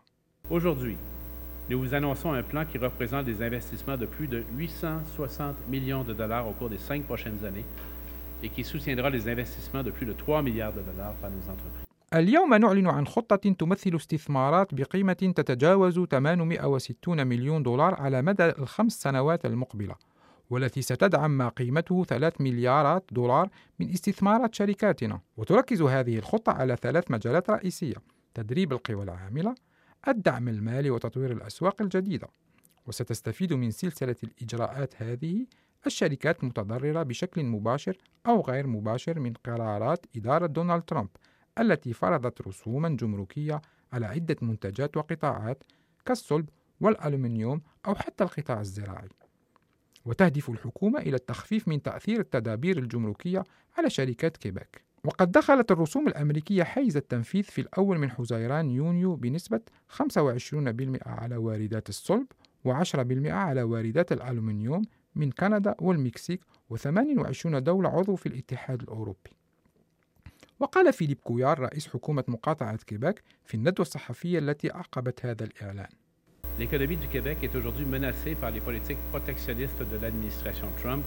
[0.49, 0.97] Aujourd'hui,
[1.69, 6.13] nous vous annonçons un plan qui représente des investissements de plus de 860 millions de
[6.13, 7.65] dollars au cours des cinq prochaines années
[8.43, 11.87] et qui soutiendra les investissements de plus de 3 milliards de dollars par nos entreprises.
[12.13, 19.45] اليوم نعلن عن خطة تمثل استثمارات بقيمة تتجاوز 860 مليون دولار على مدى الخمس سنوات
[19.45, 19.95] المقبلة
[20.49, 27.11] والتي ستدعم ما قيمته 3 مليارات دولار من استثمارات شركاتنا وتركز هذه الخطة على ثلاث
[27.11, 27.95] مجالات رئيسية
[28.33, 29.55] تدريب القوى العاملة
[30.07, 32.27] الدعم المالي وتطوير الأسواق الجديدة.
[32.87, 35.45] وستستفيد من سلسلة الإجراءات هذه
[35.85, 41.09] الشركات المتضررة بشكل مباشر أو غير مباشر من قرارات إدارة دونالد ترامب
[41.59, 43.61] التي فرضت رسوما جمركية
[43.93, 45.63] على عدة منتجات وقطاعات
[46.05, 46.49] كالصلب
[46.81, 49.09] والألومنيوم أو حتى القطاع الزراعي.
[50.05, 53.43] وتهدف الحكومة إلى التخفيف من تأثير التدابير الجمركية
[53.77, 54.90] على شركات كيباك.
[55.03, 59.59] وقد دخلت الرسوم الأمريكية حيز التنفيذ في الأول من حزيران يونيو بنسبة
[59.89, 60.01] 25%
[61.05, 62.27] على واردات الصلب
[62.67, 64.81] و10% على واردات الألومنيوم
[65.15, 66.41] من كندا والمكسيك
[66.73, 69.31] و28 دولة عضو في الاتحاد الأوروبي.
[70.59, 75.89] وقال فيليب كويار رئيس حكومة مقاطعة كيباك في الندوة الصحفية التي أعقبت هذا الإعلان.
[76.59, 81.05] L'économie du Québec est aujourd'hui menacée par les politiques protectionnistes de l'administration Trump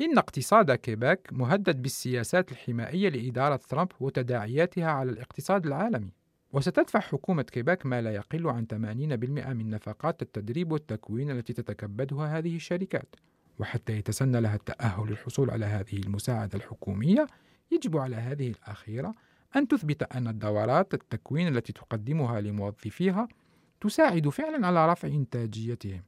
[0.00, 6.10] إن اقتصاد كيباك مهدد بالسياسات الحمائية لإدارة ترامب وتداعياتها على الاقتصاد العالمي.
[6.52, 8.74] وستدفع حكومة كيباك ما لا يقل عن 80%
[9.52, 13.14] من نفقات التدريب والتكوين التي تتكبدها هذه الشركات.
[13.58, 17.26] وحتى يتسنى لها التأهل للحصول على هذه المساعدة الحكومية
[17.72, 19.14] يجب على هذه الأخيرة
[19.56, 23.28] أن تثبت أن الدورات التكوين التي تقدمها لموظفيها
[23.80, 26.02] تساعد فعلا على رفع إنتاجيتهم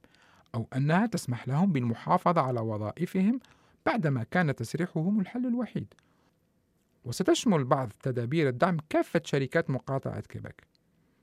[0.55, 3.39] أو أنها تسمح لهم بالمحافظة على وظائفهم
[3.85, 5.93] بعدما كان تسريحهم الحل الوحيد.
[7.05, 10.67] وستشمل بعض تدابير الدعم كافة شركات مقاطعة كيباك.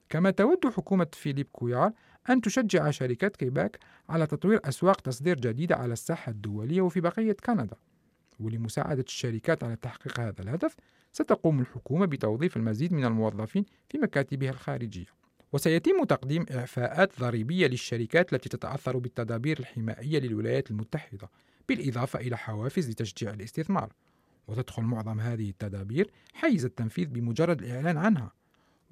[0.09, 1.93] كما تود حكومة فيليب كويار
[2.31, 7.77] أن تشجع شركات كيباك على تطوير أسواق تصدير جديدة على الساحة الدولية وفي بقية كندا.
[8.41, 10.77] ولمساعدة الشركات على تحقيق هذا الهدف
[11.13, 15.24] ستقوم الحكومة بتوظيف المزيد من الموظفين في مكاتبها الخارجية.
[15.55, 21.31] وسيتم تقديم إعفاءات ضريبية للشركات التي تتأثر بالتدابير الحمائية للولايات المتحدة
[21.69, 23.93] بالإضافة إلى حوافز لتشجيع الاستثمار.
[24.49, 28.33] وتدخل معظم هذه التدابير حيز التنفيذ بمجرد الإعلان عنها.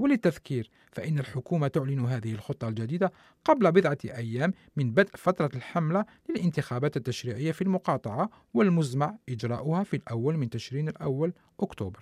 [0.03, 3.13] وللتذكير فإن الحكومة تعلن هذه الخطة الجديدة
[3.45, 10.37] قبل بضعة أيام من بدء فترة الحملة للانتخابات التشريعية في المقاطعة والمزمع إجراؤها في الأول
[10.37, 12.01] من تشرين الأول أكتوبر.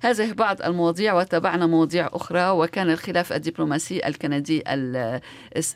[0.00, 4.62] هذه بعض المواضيع وتابعنا مواضيع أخرى وكان الخلاف الدبلوماسي الكندي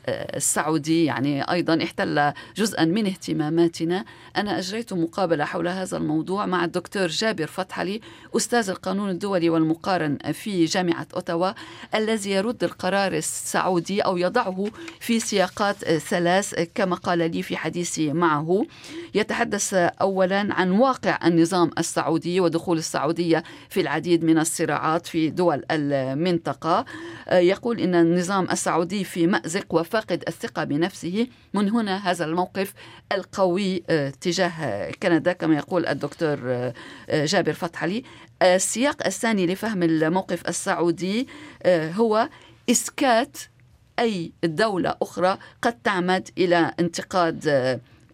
[0.09, 4.05] السعودي يعني أيضا احتل جزءا من اهتماماتنا.
[4.37, 8.01] أنا أجريت مقابلة حول هذا الموضوع مع الدكتور جابر فتحلي
[8.35, 11.51] أستاذ القانون الدولي والمقارن في جامعة أوتاوا.
[11.95, 14.65] الذي يرد القرار السعودي أو يضعه
[14.99, 18.65] في سياقات ثلاث كما قال لي في حديثي معه.
[19.13, 26.85] يتحدث أولا عن واقع النظام السعودي ودخول السعودية في العديد من الصراعات في دول المنطقة.
[27.31, 31.27] يقول إن النظام السعودي في مأزق وفاقد الثقة بنفسه.
[31.53, 32.73] من هنا هذا الموقف
[33.11, 33.79] القوي
[34.21, 36.71] تجاه كندا كما يقول الدكتور
[37.09, 38.03] جابر فتحلي.
[38.41, 41.27] السياق الثاني لفهم الموقف السعودي
[41.67, 42.29] هو
[42.69, 43.37] إسكات
[43.99, 47.47] أي دولة أخرى قد تعمد إلى انتقاد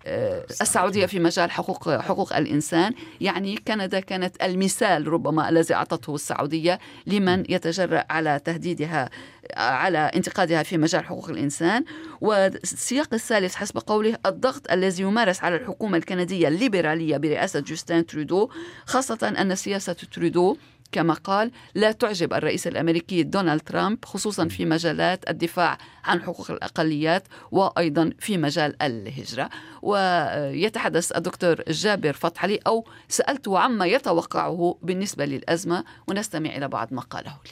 [0.06, 2.94] آه، السعودية في مجال حقوق حقوق الإنسان.
[3.22, 9.10] يعني كندا كانت المثال ربما الذي أعطته السعودية لمن يتجرأ على تهديدها
[9.58, 11.86] على انتقادها في مجال حقوق الإنسان.
[12.22, 18.50] والسياق الثالث حسب قوله الضغط الذي يمارس على الحكومة الكندية الليبرالية برئاسة جوستين ترودو
[18.86, 20.58] خاصة أن سياسة ترودو
[20.92, 27.24] كما قال لا تعجب الرئيس الأمريكي دونالد ترامب خصوصا في مجالات الدفاع عن حقوق الأقليات
[27.52, 29.50] وأيضا في مجال الهجرة
[29.82, 37.34] ويتحدث الدكتور جابر فتحلي أو سألته عما يتوقعه بالنسبة للأزمة ونستمع إلى بعض ما قاله
[37.46, 37.52] لي.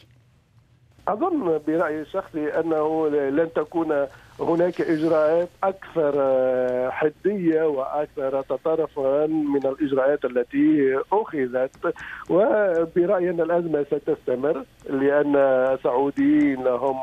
[1.07, 4.07] أظن برايي الشخصي أنه لن تكون
[4.39, 11.93] هناك إجراءات أكثر آه، حدية وأكثر تطرفا من الإجراءات التي أخذت.
[12.29, 16.97] وبرايي أن الأزمة ستستمر لأن السعوديين لهم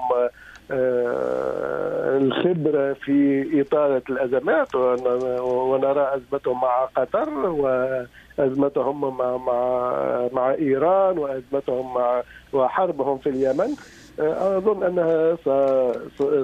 [0.70, 11.94] آه، الخبرة في إطالة الأزمات ونرى أزمتهم مع قطر وأزمتهم مع مع مع إيران وأزمتهم
[11.94, 13.77] مع وحربهم في اليمن.
[14.19, 15.37] أظن أنها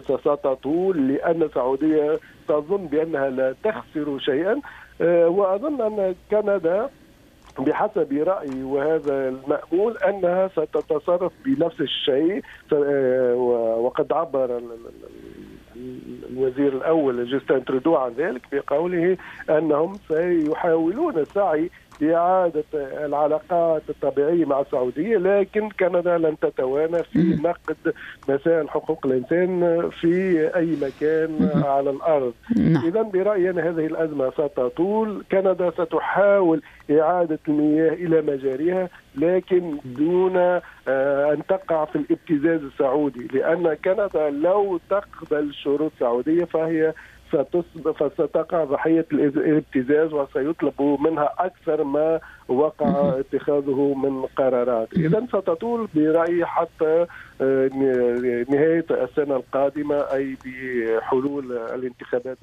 [0.00, 2.18] ستطول لأن السعودية
[2.48, 4.60] تظن بأنها لا تخسر شيئا.
[5.28, 6.88] وأظن أن كندا
[7.58, 12.42] بحسب رأيي وهذا المأمول أنها ستتصرف بنفس الشيء.
[13.84, 14.60] وقد عبر
[16.30, 19.16] الوزير الأول جوستن ترودو عن ذلك بقوله
[19.50, 21.70] أنهم سيحاولون السعي
[22.02, 22.64] لإعادة
[23.04, 27.94] العلاقات الطبيعية مع السعودية لكن كندا لن تتوانى في نقد
[28.28, 32.32] مسائل حقوق الإنسان في أي مكان على الأرض.
[32.56, 32.86] نعم.
[32.86, 35.24] إذا برأيي أن هذه الأزمة ستطول.
[35.32, 40.36] كندا ستحاول إعادة المياه إلى مجاريها لكن دون
[40.88, 46.92] آه، أن تقع في الابتزاز السعودي لأن كندا لو تقبل شروط سعودية فهي
[48.00, 54.88] فستقع ضحية الابتزاز وسيطلب منها أكثر ما وقع اتخاذه من قرارات.
[54.96, 57.06] إذا ستطول برأيي حتى
[57.40, 57.70] آه،
[58.48, 62.38] نهاية السنة القادمة أي بحلول الانتخابات.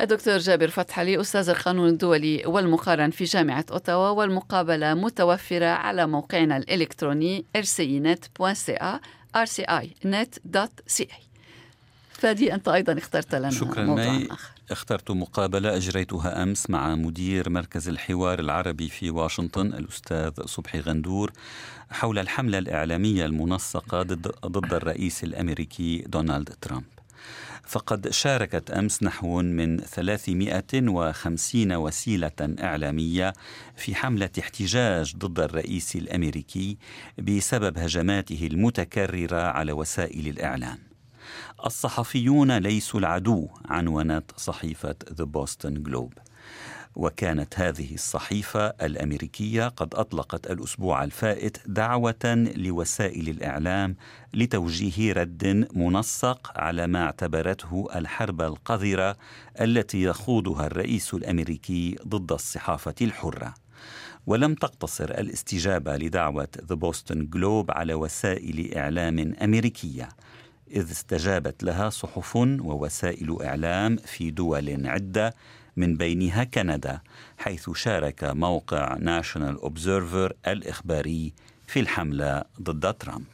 [0.00, 6.56] الدكتور جابر فتح علي أستاذ القانون الدولي والمقارن في جامعة أوتاوا والمقابلة متوفرة على موقعنا
[6.56, 9.00] الإلكتروني rcinet.ca
[9.36, 11.27] rcinet.ca
[12.18, 13.84] فادي أنت أيضا اخترت لنا شكرا.
[13.84, 14.28] مي
[14.70, 15.76] اخترت مقابلة.
[15.76, 21.32] أجريتها أمس مع مدير مركز الحوار العربي في واشنطن الأستاذ صبحي غندور
[21.90, 26.84] حول الحملة الإعلامية المنسقة ضد, ضد الرئيس الأمريكي دونالد ترامب.
[27.66, 33.32] فقد شاركت أمس نحو من 350 وسيلة إعلامية
[33.76, 36.76] في حملة احتجاج ضد الرئيس الأمريكي
[37.18, 40.87] بسبب هجماته المتكررة على وسائل الإعلام.
[41.66, 46.12] الصحفيون ليسوا العدو عنونت صحيفة ذا بوستن جلوب
[46.98, 53.96] وكانت هذه الصحيفة الأمريكية قد أطلقت الأسبوع الفائت دعوة لوسائل الإعلام
[54.34, 59.16] لتوجيه رد منسق على ما اعتبرته الحرب القذرة
[59.60, 63.54] التي يخوضها الرئيس الأمريكي ضد الصحافة الحرة.
[64.26, 70.08] ولم تقتصر الاستجابة لدعوة ذا بوستن جلوب على وسائل إعلام أمريكية
[70.70, 75.34] إذ استجابت لها صحف ووسائل إعلام في دول عدة
[75.76, 77.00] من بينها كندا
[77.38, 81.32] حيث شارك موقع ناشونال أوبزرفر الإخباري
[81.66, 83.24] في الحملة ضد ترامب.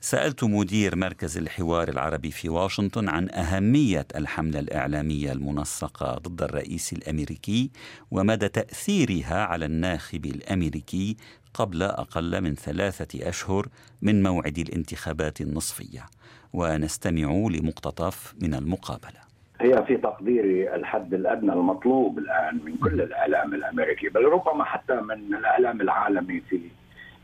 [0.00, 7.70] سألت مدير مركز الحوار العربي في واشنطن عن أهمية الحملة الإعلامية المنسقة ضد الرئيس الأمريكي
[8.10, 11.16] ومدى تأثيرها على الناخب الأمريكي
[11.54, 13.68] قبل أقل من ثلاثة أشهر
[14.02, 16.06] من موعد الانتخابات النصفية.
[16.52, 19.28] ونستمع لمقتطف من المقابلة.
[19.60, 25.34] هي في تقديري الحد الأدنى المطلوب الآن من كل الأعلام الأمريكي بل ربما حتى من
[25.34, 26.60] الأعلام العالمي في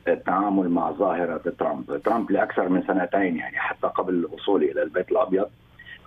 [0.09, 5.47] التعامل مع ظاهرة ترامب، ترامب لأكثر من سنتين يعني حتى قبل وصوله إلى البيت الأبيض.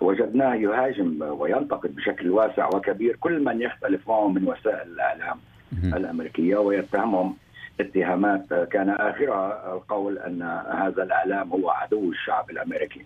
[0.00, 5.36] وجدناه يهاجم وينتقد بشكل واسع وكبير كل من يختلف معه من وسائل الإعلام
[5.84, 7.36] الأمريكية ويتهمهم
[7.80, 10.42] اتهامات كان آخرها القول أن
[10.82, 13.04] هذا الإعلام هو عدو الشعب الأمريكي.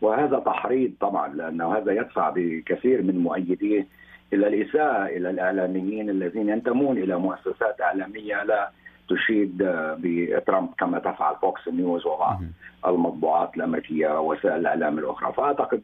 [0.00, 3.86] وهذا تحريض طبعا لأنه هذا يدفع بكثير من مؤيديه
[4.32, 8.70] إلى الإساءة إلى الإعلاميين الذين ينتمون إلى مؤسسات إعلامية لا
[9.08, 9.62] تشيد
[9.98, 12.40] بترامب كما تفعل فوكس نيوز وبعض
[12.86, 15.32] المطبوعات الأمريكية ووسائل الإعلام الأخرى.
[15.32, 15.82] فأعتقد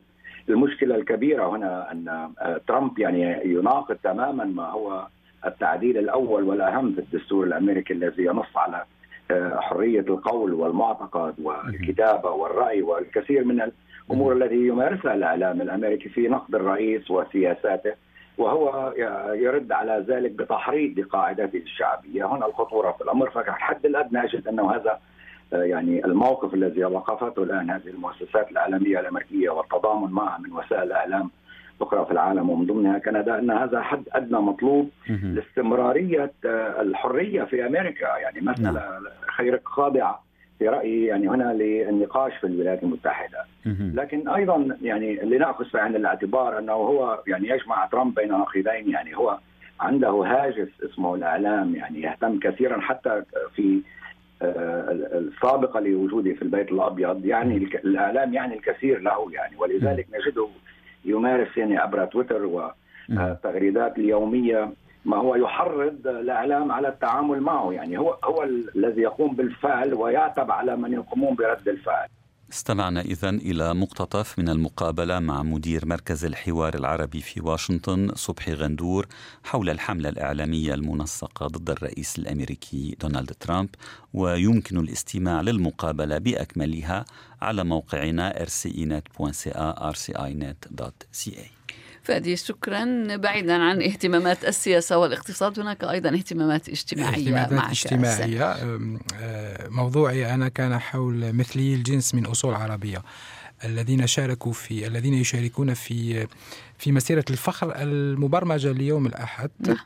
[0.49, 2.31] المشكلة الكبيرة هنا أن
[2.69, 5.07] ترامب يعني يناقض تماما ما هو
[5.47, 8.85] التعديل الأول والأهم في الدستور الأمريكي الذي ينص على
[9.31, 13.71] آه، حرية القول والمعتقد والكتابة والرأي والكثير من
[14.09, 17.95] الأمور التي يمارسها الإعلام الأمريكي في نقد الرئيس وسياساته
[18.39, 18.93] وهو
[19.35, 25.01] يرد على ذلك بتحريض لقاعدته الشعبية، هنا الخطورة في الأمر فالحد الأدنى اجد أنه هذا
[25.53, 31.31] آه، يعني الموقف الذي وقفته الآن هذه المؤسسات الاعلاميه الأمريكية والتضامن معها من وسائل الإعلام
[31.83, 37.67] أخرى في العالم ومن ضمنها كندا إن هذا حد أدنى مطلوب لاستمرارية آه، الحرية في
[37.67, 38.17] أمريكا.
[38.17, 39.05] يعني مساله نعم.
[39.37, 40.23] خيرك خاضعه
[40.59, 43.45] في رأيي يعني هنا للنقاش في الولايات المتحدة.
[43.95, 49.17] لكن أيضا يعني لنأخذ في عين الاعتبار إنه هو يعني يجمع ترامب بين نقيضين يعني
[49.17, 49.39] هو
[49.81, 51.75] عنده هاجس اسمه الإعلام.
[51.75, 53.23] يعني يهتم كثيرا حتى
[53.55, 53.81] في
[54.43, 57.27] آه، السابقة لوجوده في البيت الأبيض.
[57.27, 59.33] يعني الإعلام يعني الكثير له.
[59.33, 60.49] يعني ولذلك نجده
[61.05, 62.73] يمارس يعني عبر تويتر
[63.09, 64.73] والتغريدات اليومية
[65.05, 67.73] ما هو يحرض الإعلام على التعامل معه.
[67.73, 68.43] يعني هو هو
[68.75, 72.09] الذي يقوم بالفعل ويعتب على من يقومون برد الفعل.
[72.53, 79.07] استمعنا إذا إلى مقتطف من المقابلة مع مدير مركز الحوار العربي في واشنطن صبحي غندور
[79.45, 83.69] حول الحملة الإعلامية المنسقة ضد الرئيس الأمريكي دونالد ترامب
[84.15, 87.05] ويمكن الاستماع للمقابلة بأكملها
[87.43, 91.60] على موقعنا rcinet.ca rcinet.ca
[92.03, 93.17] فادي شكرا.
[93.17, 98.45] بعيدا عن اهتمامات السياسة والاقتصاد هناك أيضا اهتمامات اجتماعية اهتمامات معك اجتماعية.
[98.45, 103.03] آه، موضوعي أنا كان حول مثلي الجنس من أصول عربية.
[103.65, 106.27] الذين شاركوا في الذين يشاركون في
[106.79, 109.51] في مسيرة الفخر المبرمجة ليوم الأحد.
[109.61, 109.77] نعم.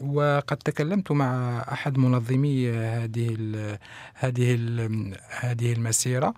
[0.00, 3.78] وقد تكلمت مع أحد منظمي هذه ال
[4.14, 6.34] هذه ال هذه المسيرة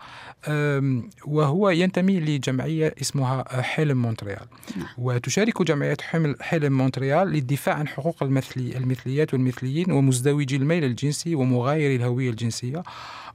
[1.27, 4.47] وهو ينتمي لجمعية اسمها حلم مونتريال
[4.77, 4.87] نعم.
[4.99, 5.97] وتشارك جمعية
[6.41, 12.83] حلم مونتريال للدفاع عن حقوق المثلي المثليات والمثليين ومزدوجي الميل الجنسي ومغايري الهوية الجنسية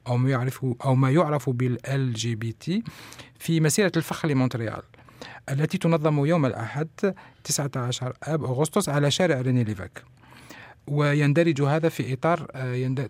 [0.07, 2.83] أو ما يعرف أو ما يعرف بال LGBT
[3.39, 4.81] في مسيرة الفخر لمونتريال
[5.51, 6.87] التي تنظم يوم الأحد
[7.43, 10.03] 19 آب أغسطس على شارع ريني ليفيك
[10.89, 12.45] ويندرج هذا في إطار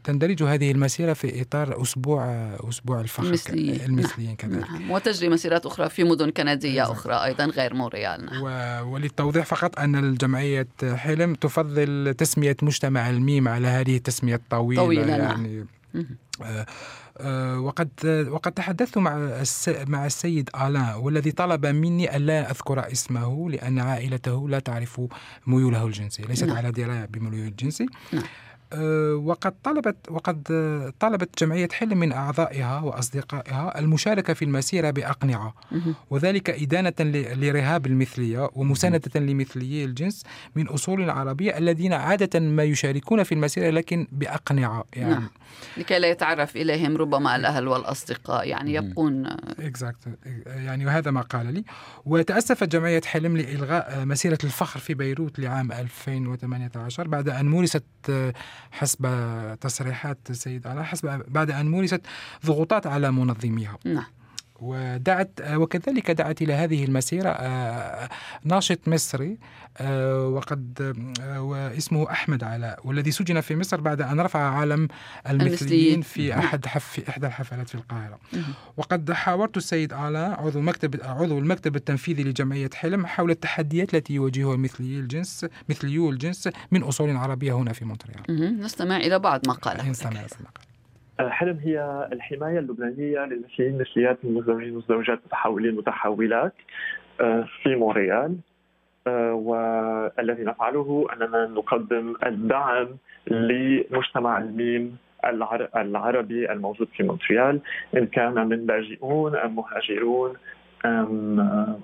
[0.03, 2.25] تندرج هذه المسيرة في إطار أسبوع
[2.69, 4.35] أسبوع الفخر المثليين المثليين نعم.
[4.35, 4.91] كذلك نعم.
[4.91, 6.91] وتجري مسيرات أخرى في مدن كندية نعم.
[6.91, 8.43] أخرى أيضا غير مونريال نعم.
[8.43, 8.47] و...
[8.93, 15.19] وللتوضيح فقط أن الجمعية حلم تفضل تسمية مجتمع الميم على هذه التسمية الطويلة طويلة نعم.
[15.19, 16.05] يعني نعم.
[16.43, 16.65] آه،
[17.57, 17.89] وقد
[18.29, 19.43] وقد تحدثت مع
[19.87, 25.01] مع السيد آلان والذي طلب مني ألا أذكر اسمه لأن عائلته لا تعرف
[25.47, 26.57] ميوله الجنسية ليست نعم.
[26.57, 28.23] على دراية بميوله الجنسي نعم.
[28.73, 30.43] آه، وقد طلبت وقد
[30.99, 35.53] طلبت جمعية حلم من أعضائها وأصدقائها المشاركة في المسيرة بأقنعة.
[36.09, 36.93] وذلك إدانة
[37.35, 40.23] لرهاب المثلية ومساندة لمثليي الجنس
[40.55, 45.13] من أصول عربية الذين عادة ما يشاركون في المسيرة لكن بأقنعة يعني.
[45.13, 45.29] نعم.
[45.77, 50.27] لكي لا يتعرف إليهم ربما الأهل والأصدقاء يعني يبقون exactly.
[50.45, 51.63] يعني وهذا ما قال لي.
[52.05, 57.83] وتأسفت جمعية حلم لإلغاء مسيرة الفخر في بيروت لعام 2018 بعد أن مورست
[58.71, 59.07] حسب
[59.61, 62.01] تصريحات السيد على حسب بعد أن مورست
[62.45, 63.77] ضغوطات على منظميها.
[63.85, 64.03] نعم.
[64.61, 68.09] ودعت وكذلك دعت إلى هذه المسيرة آه،
[68.43, 69.37] ناشط مصري
[69.77, 74.87] آه، وقد آه، واسمه أحمد علاء والذي سجن في مصر بعد أن رفع علم
[75.29, 76.39] المثليين في.
[76.39, 78.19] أحد حف في إحدى الحفلات في القاهرة.
[78.77, 84.57] وقد حاورت السيد علاء عضو مكتب عضو المكتب التنفيذي لجمعية حلم حول التحديات التي يواجهها
[84.57, 88.59] مثليي الجنس مثليو الجنس من أصول عربية هنا في مونتريال.
[88.59, 89.89] نستمع إلى بعض ما قاله.
[89.89, 90.68] نستمع إلى ما قاله.
[91.27, 96.53] حلم هي الحماية اللبنانية للمثليين المثليات المزدوجين والمزدوجات متحولين متحولات
[97.21, 98.37] آه، في مونريال
[99.07, 102.87] آه، والذي نفعله أننا نقدم الدعم
[103.27, 104.97] لمجتمع الميم
[105.75, 107.59] العربي الموجود في مونتريال
[107.97, 110.33] إن كان من لاجئون أم مهاجرون
[110.85, 111.39] أم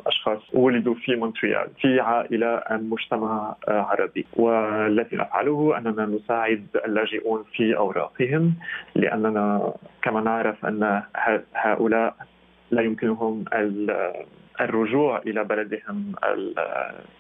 [0.08, 4.26] أشخاص ولدوا في مونتريال في عائلة أم مجتمع آه، عربي.
[4.34, 8.54] والذي نفعله أننا نساعد اللاجئون في أوراقهم
[8.96, 11.04] لأننا كما نعرف أن
[11.54, 12.16] هؤلاء
[12.72, 13.46] لا يمكنهم
[14.62, 16.16] الرجوع إلى بلدهم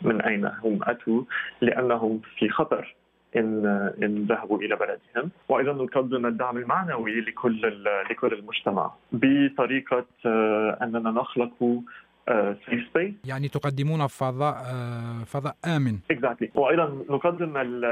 [0.01, 1.21] من أين هم أتوا
[1.61, 2.95] لأنهم في خطر.
[3.35, 3.65] إن
[4.03, 5.31] إن ذهبوا إلى بلدهم.
[5.49, 11.83] وأيضا نقدم الدعم المعنوي لكل لكل المجتمع بطريقة آه، أننا نخلق
[12.29, 15.97] safe space يعني تقدمون فضاء uh, فضاء آمن.
[16.11, 16.57] exactly.
[16.57, 17.85] وأيضا نقدم ال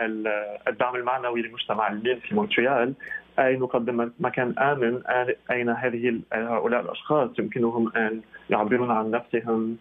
[0.00, 0.26] ال
[0.68, 2.94] الدعم المعنوي لمجتمع في مونتريال.
[3.38, 5.02] أي نقدم مكان آمن
[5.50, 8.20] أين هذه هؤلاء الأشخاص يمكنهم أن
[8.50, 9.76] يعبرون عن نفسهم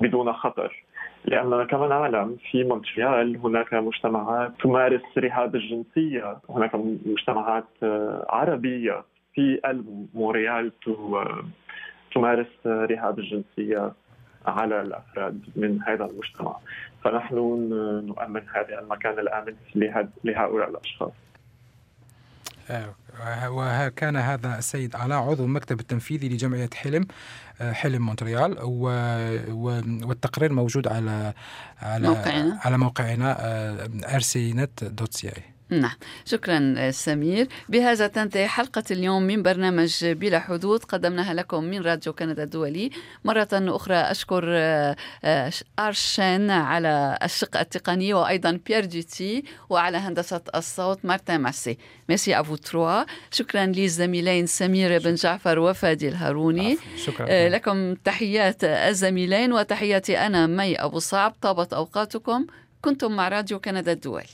[0.00, 0.84] بدون خطر.
[1.26, 6.74] لأننا كما نعلم في مونتريال هناك مجتمعات تمارس رهاب الجنسية هناك
[7.06, 9.04] مجتمعات آه، عربية
[9.34, 9.60] في
[10.14, 11.44] مونريال آه،
[12.14, 13.92] تمارس رهاب الجنسية
[14.46, 16.56] على الأفراد من هذا المجتمع.
[17.04, 17.34] فنحن
[18.06, 19.54] نؤمن هذا المكان الآمن
[20.24, 21.10] لهؤلاء الأشخاص.
[21.10, 21.25] آه،
[23.48, 27.06] وكان هذا السيد علاء عضو المكتب التنفيذي لجمعية حلم
[27.60, 28.56] آه، حلم مونتريال
[30.04, 31.32] والتقرير موجود على
[31.82, 32.60] على موقعنا.
[32.64, 33.36] على موقعنا
[34.84, 35.96] dot ca نعم.
[36.24, 37.48] شكرا سمير.
[37.68, 40.84] بهذا تنتهي حلقة اليوم من برنامج بلا حدود.
[40.84, 42.90] قدمناها لكم من راديو كندا الدولي.
[43.24, 44.96] مرة أخرى أشكر آه،
[45.78, 51.78] أرشين على الشق التقني وأيضا بيير جيتي وعلى هندسة الصوت مارتن ماسي.
[52.08, 56.78] merci à vous trois شكرا للزميلين سمير بن جعفر وفادي الهاروني.
[56.96, 57.26] شكرا.
[57.28, 61.34] آه، لكم تحيات الزميلين وتحياتي أنا مي أبو صعب.
[61.42, 62.46] طابت أوقاتكم.
[62.82, 64.24] كنتم مع راديو كندا الدولي.